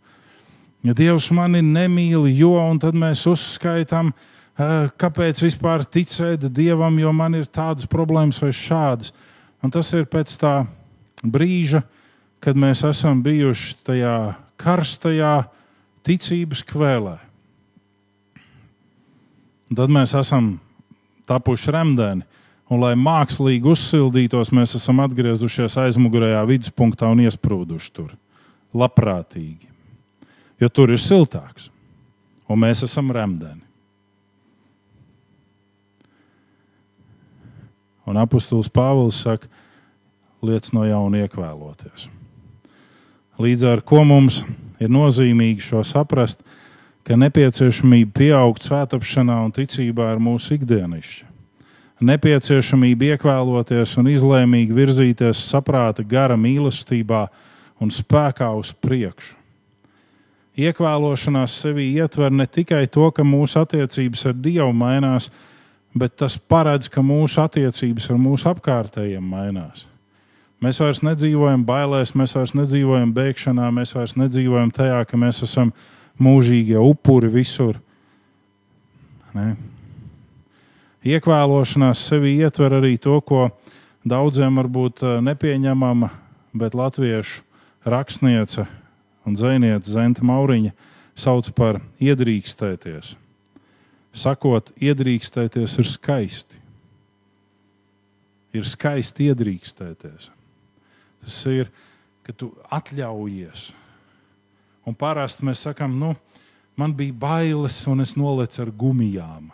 [0.86, 4.12] Ja Dievs mani nemīl, jo tad mēs uzskaitām,
[5.00, 9.12] kāpēc vispār ticēt Dievam, jo man ir tādas problēmas vai šādas.
[9.64, 10.60] Un tas ir pēc tā
[11.24, 11.82] brīža,
[12.40, 14.16] kad mēs esam bijuši tajā
[14.60, 15.34] karstajā
[16.06, 17.16] ticības kvēlē.
[19.66, 20.54] Un tad mēs esam
[21.26, 22.22] tapuši remdeni.
[22.66, 28.10] Un, lai mākslīgi uzsildītos, mēs esam atgriezušies aizmugurējā viduspunktā un iesprūduši tur.
[28.74, 29.70] Labprātīgi.
[30.58, 31.70] Jo tur ir siltāks.
[32.50, 33.62] Un mēs esam remdeni.
[38.06, 39.48] Un apustulis Pāvils saka,
[40.42, 42.06] lietas no jauna iekvēloties.
[43.42, 44.40] Līdz ar to mums
[44.80, 46.42] ir nozīmīgi šo saprast,
[47.06, 51.35] ka nepieciešamība pieaugt svētāpšanā un ticībā ir mūsu ikdienišķa.
[51.96, 57.22] Nepieciešamība iekvēloties un izlēmīgi virzīties saprāta gara mīlestībā
[57.80, 59.32] un spēkā uz priekšu.
[60.56, 65.28] Iekvēlošanās sevī ietver ne tikai to, ka mūsu attiecības ar Dievu mainās,
[65.96, 69.86] bet tas paredz, ka mūsu attiecības ar mūsu apkārtējiem mainās.
[70.64, 75.72] Mēs vairs nedzīvojam bailēs, mēs vairs nedzīvojam bēgšanā, mēs vairs nedzīvojam tajā, ka mēs esam
[76.20, 77.76] mūžīgie upuri visur.
[79.36, 79.50] Ne?
[81.06, 83.46] Iekvēlošanās sevi ietver arī to, ko
[84.02, 86.08] daudziem varbūt eh, nepieņemama,
[86.56, 87.44] bet latviešu
[87.86, 88.64] rakstniece
[89.26, 90.72] un zvejniece Zenta Mauriņa
[91.14, 93.12] sauc par iedrīkstēties.
[94.16, 96.58] Sakot, iedrīkstēties ir skaisti.
[98.56, 100.30] Ir skaisti iedrīkstēties.
[101.22, 101.70] Tas ir,
[102.26, 103.68] ka tu atļaujies.
[104.86, 106.14] Un parasti mēs sakām, nu,
[106.74, 109.52] man bija bailes, un es nolieku ar gumijām.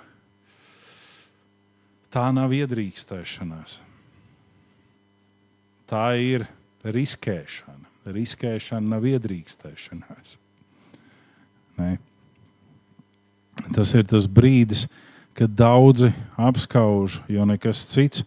[2.12, 3.78] Tā nav iedrīkstēšanās.
[5.88, 6.44] Tā ir
[6.84, 7.88] riskēšana.
[8.12, 10.36] Riskēšana nav iedrīkstēšanās.
[11.78, 11.96] Ne?
[13.72, 14.86] Tas ir tas brīdis,
[15.38, 18.26] kad daudzi apskauž, jo nekas cits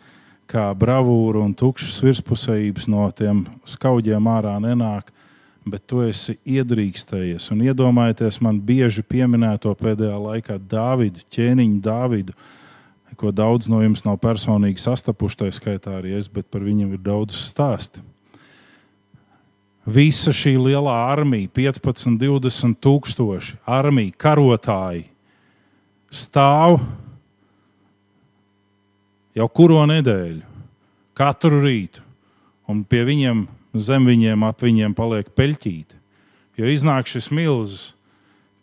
[0.50, 5.12] kā bravūra un tukšas virspusējības no tiem skaudiem ārā nenāk,
[5.66, 7.50] bet tu esi iedrīkstējies.
[7.54, 12.38] Un iedomājieties man bieži pieminēto pēdējā laikā Dāvidu, ķēniņu Dāvidu,
[13.18, 17.02] ko daudz no jums nav personīgi sastapuši, tā skaitā arī es, bet par viņiem ir
[17.06, 18.04] daudz stāstu.
[19.86, 25.06] Visa šī lielā armija, 15, 20 tūkstoši armija, karotāji,
[26.10, 26.80] stāv
[29.38, 30.42] jau kuro nedēļu,
[31.18, 32.02] katru rītu.
[32.66, 33.46] Un pie viņiem,
[33.78, 36.02] zem viņiem, ap viņiem paliek peļķīti.
[36.58, 37.92] Jo iznāk šis milzis,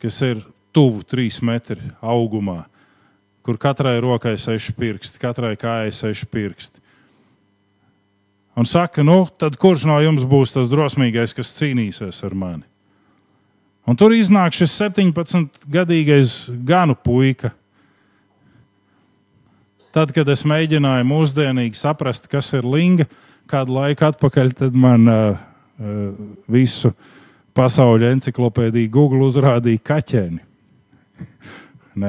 [0.02, 0.40] kas ir
[0.74, 2.64] tuvu trīs metri augumā,
[3.42, 6.82] kur katrai rokai seši pirksti, katrai kājai seši pirksti.
[8.56, 12.66] Un saka, nu, tad kurš no jums būs tas drosmīgais, kas cīnīsies ar mani?
[13.88, 16.36] Un tur iznāk šis 17-gadīgais
[16.68, 17.50] ganu puika,
[19.92, 23.04] Tad, kad es mēģināju mūsdienīgi saprast, kas ir linga,
[23.50, 25.42] kādu laiku atpakaļ, tad man uh,
[26.48, 26.94] visu
[27.52, 30.40] pasaules encyklopēdiju Google uzrādīja kaķeni.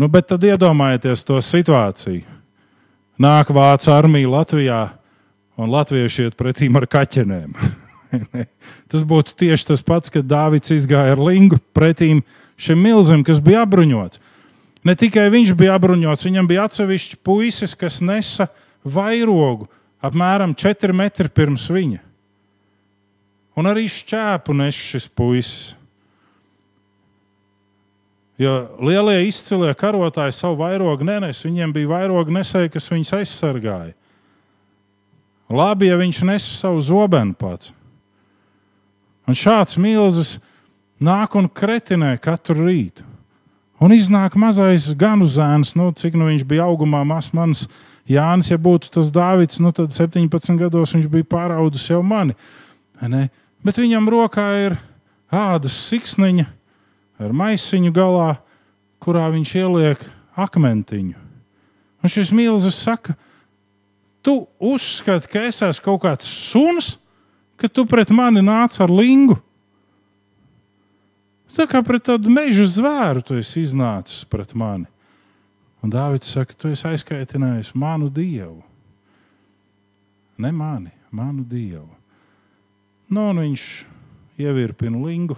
[0.00, 2.24] nu, bet tad iedomājieties to situāciju.
[3.20, 4.80] Nāk vācu armija Latvijā,
[5.60, 7.52] un latvieši iet pretīm ar kaķenēm.
[8.90, 12.22] tas būtu tieši tas pats, kad Dārvids izgāja ar lingu pretīm
[12.60, 14.22] šim milzim, kas bija apbruņots.
[14.88, 18.48] Ne tikai viņš bija apbruņots, viņam bija atsevišķi puisis, kas nesa
[18.84, 19.68] vairogu
[20.00, 22.00] apmēram 4 metri pirms viņa.
[23.60, 25.74] Un arī šķēpu nes šis puisis.
[28.40, 33.92] Jo lielie izcilie karotāji savu vairogu nenes, viņiem bija vairogu nesēji, kas viņus aizsargāja.
[35.50, 37.74] Labi, ja viņš nes savu zobenu pats.
[39.28, 40.38] Un šāds milzis
[41.02, 43.04] nāk un kretinē katru rītu.
[43.80, 47.66] Un iznāk mazais ganu zēns, nu, cik nu viņš bija augumā, mazs mans
[48.08, 48.50] Jānis.
[48.52, 52.36] Ja būtu tas Dāvids, nu, tad 17 gados viņš bija pāraudzis jau mani.
[53.00, 53.26] Ne?
[53.64, 54.78] Bet viņam rokā ir
[55.32, 56.48] ādas siksniņa
[57.20, 58.30] ar maisiņu galā,
[59.00, 60.04] kurā viņš ieliek
[60.40, 61.18] akmentiņu.
[62.00, 63.14] Un šis milzis saka,
[64.22, 66.96] Tu uzskati, ka es esmu kaut kāds suns,
[67.56, 69.38] ka tu pret mani nāc ar lingu.
[71.56, 74.86] Tā kā pret tādu meža zvēru tu esi iznācis pret mani.
[75.80, 78.60] Un Dārvids saka, tu esi aizkaitinājis manu dievu.
[80.40, 81.88] Ne mani, manu dievu.
[83.10, 83.64] Nu, un viņš
[84.40, 85.36] ievirpina lingu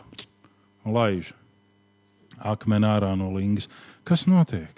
[0.83, 1.31] un laiž
[2.43, 3.69] akmeni ārā no lingas.
[4.05, 4.71] Kas notiek?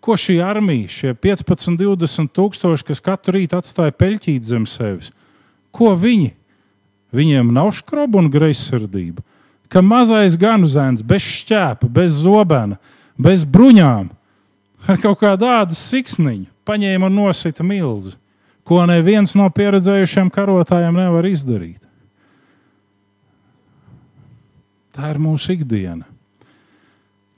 [0.00, 5.10] Ko šī armija, šie 15, 20 tūkstoši, kas katru rītu atstāja peļķīt zem sevis,
[5.74, 6.34] ko viņi?
[7.16, 9.22] Viņiem nav skroba un greizsirdība.
[9.72, 12.76] Ka mazais ganu zēns bez šķēpa, bez zobena,
[13.18, 14.10] bez bruņām,
[14.86, 18.14] ar kaut kādu ādas siksniņu paņēma un nosita milzi,
[18.66, 21.80] ko neviens no pieredzējušiem karotājiem nevar izdarīt.
[24.96, 26.06] Tā ir mūsu ikdiena.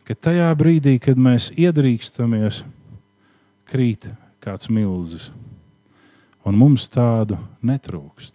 [0.09, 2.63] Kad tajā brīdī, kad mēs iedrīkstamies,
[3.69, 4.07] krīt
[4.41, 5.27] kāds milzis,
[6.49, 8.33] un mums tādu netrūkst.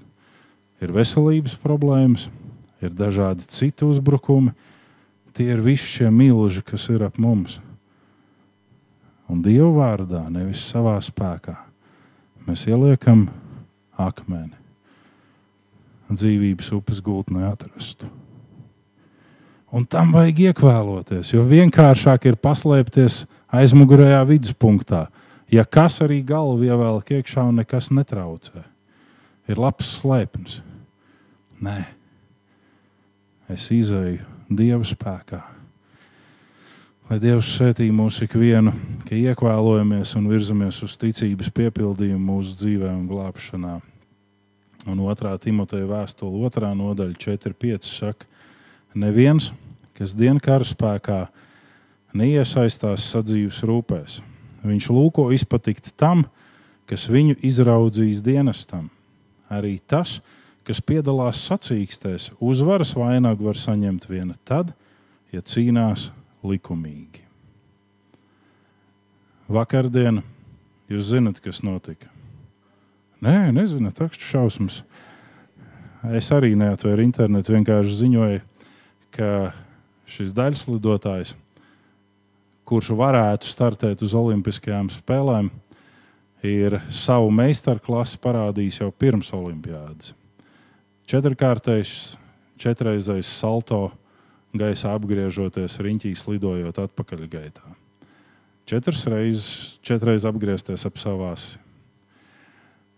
[0.85, 2.27] Ir veselības problēmas,
[2.77, 4.53] ir dažādi citi uzbrukumi.
[5.33, 7.57] Tie ir visi šie milži, kas ir ap mums.
[9.25, 11.55] Un Dieva vārdā, nevis savā spēkā,
[12.45, 13.31] mēs ieliekam
[13.97, 14.53] akmeni.
[16.13, 18.11] Dzīvības upes gultnē atrastu.
[19.73, 25.07] Un tam vajag iekvēloties, jo vienkāršāk ir paslēpties aizmugurējā viduspunktā.
[25.49, 28.61] Ja kas arī galvu ievelk iekšā un nekas netraucē,
[29.49, 30.59] ir labs slēpnis.
[31.63, 31.79] Nē,
[33.53, 34.21] es izēju
[34.53, 35.41] Dieva spēkā.
[37.09, 38.71] Lai Dievs svētī mūs ikvienu,
[39.07, 43.73] ka iekvēlojamies un virzamies uz ticības piepildījumu mūsu dzīvē un glābšanā.
[44.89, 48.29] Un otrā Timoteja vēstule, otrā nodaļa, 4,5 saka,
[48.95, 49.51] neviens,
[49.97, 51.19] kas dienkāra spēkā
[52.17, 54.19] neiesaistās sadzīves rūpēs.
[54.63, 56.25] Viņš lūko izpatikt tam,
[56.89, 58.89] kas viņu izraudzīs dienestam.
[59.51, 60.19] Arī tas,
[60.63, 64.71] kas piedalās sacīkstēs, uzvaras vainagu var saņemt viena tad,
[65.33, 66.09] ja cīnās
[66.45, 67.23] likumīgi.
[69.53, 70.21] Vakardien
[70.91, 72.07] jūs zinat, kas notika?
[73.23, 74.81] Nē, nezināt, takšu šausmas.
[76.15, 78.41] Es arī neatvēru internetu, vienkārši ziņoju,
[79.15, 79.29] ka
[80.13, 81.33] šis daļslidotājs,
[82.67, 85.49] kurš varētu startēt uz Olimpiskajām spēlēm,
[86.43, 90.13] ir savu meistarklasi parādījis jau pirms Olimpiādas.
[91.09, 92.15] Četrkārtais,
[92.59, 93.89] četrreizais salto
[94.55, 97.73] gaisā apgriežoties, riņķīs lidojot atpakaļ gaitā.
[98.69, 101.57] Četras reizes, četras apgriezties ap savās.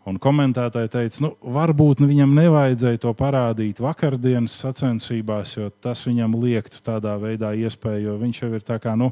[0.05, 6.83] Un komentētāji teica, nu, varbūt viņam nevajadzēja to parādīt vakardienas sacensībās, jo tas viņam liektu
[6.85, 9.09] tādā veidā iespēju, jo viņš jau ir tā kā nu,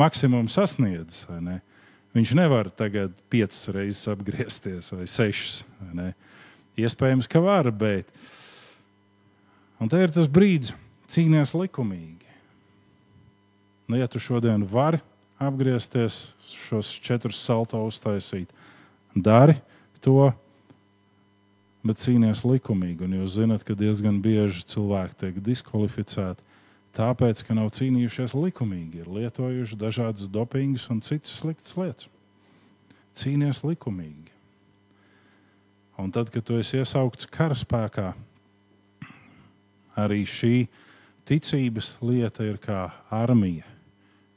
[0.00, 1.26] maksimums sasniedzis.
[1.44, 1.58] Ne?
[2.16, 5.62] Viņš nevar tagad piecas reizes apgriezties vai sešas.
[5.92, 6.12] Vai
[6.80, 8.08] Iespējams, ka var, bet
[9.80, 10.74] Un te ir tas brīdis,
[11.08, 12.28] cīnīties likumīgi.
[13.88, 15.00] Nu, ja tu šodien vari
[15.40, 16.34] apgriezties,
[16.68, 18.50] šos četrus salto uztaisīt,
[19.16, 19.56] dari
[20.04, 20.30] to,
[21.86, 23.06] bet cīnīties likumīgi.
[23.06, 26.46] Un jūs zināt, ka diezgan bieži cilvēki tiek diskvalificēti
[26.96, 32.10] tāpēc, ka nav cīnījušies likumīgi, ir lietojuši dažādas dopingus un citas sliktas lietas.
[33.20, 34.34] Cīnīties likumīgi.
[36.00, 38.14] Un tad, kad tu esi iesaukts karaspēkā,
[40.00, 40.54] arī šī
[41.28, 43.66] ticības lieta ir kā armija,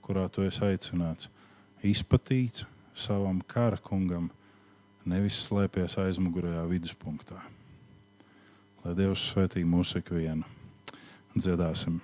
[0.03, 1.29] kurā tu esi aicināts
[1.83, 2.65] izpatīts
[2.95, 4.27] savam kara kungam,
[5.09, 7.41] nevis slēpties aizmugurējā viduspunktā.
[8.83, 10.47] Lai Dievs svētī mūsu ikvienu.
[11.35, 12.01] Dziedāsim!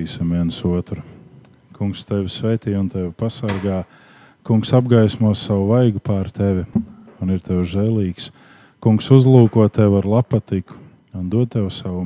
[0.00, 1.02] Godīsim viens otru.
[1.76, 3.82] Kungs tevi sveitī un tevi pasargā.
[4.48, 6.62] Kungs apgaismo savu vaigu pār tevi
[7.20, 8.30] un ir tev žēlīgs.
[8.80, 10.78] Kungs uzlūko tevi ar lapatiku
[11.12, 12.00] un dod tev savu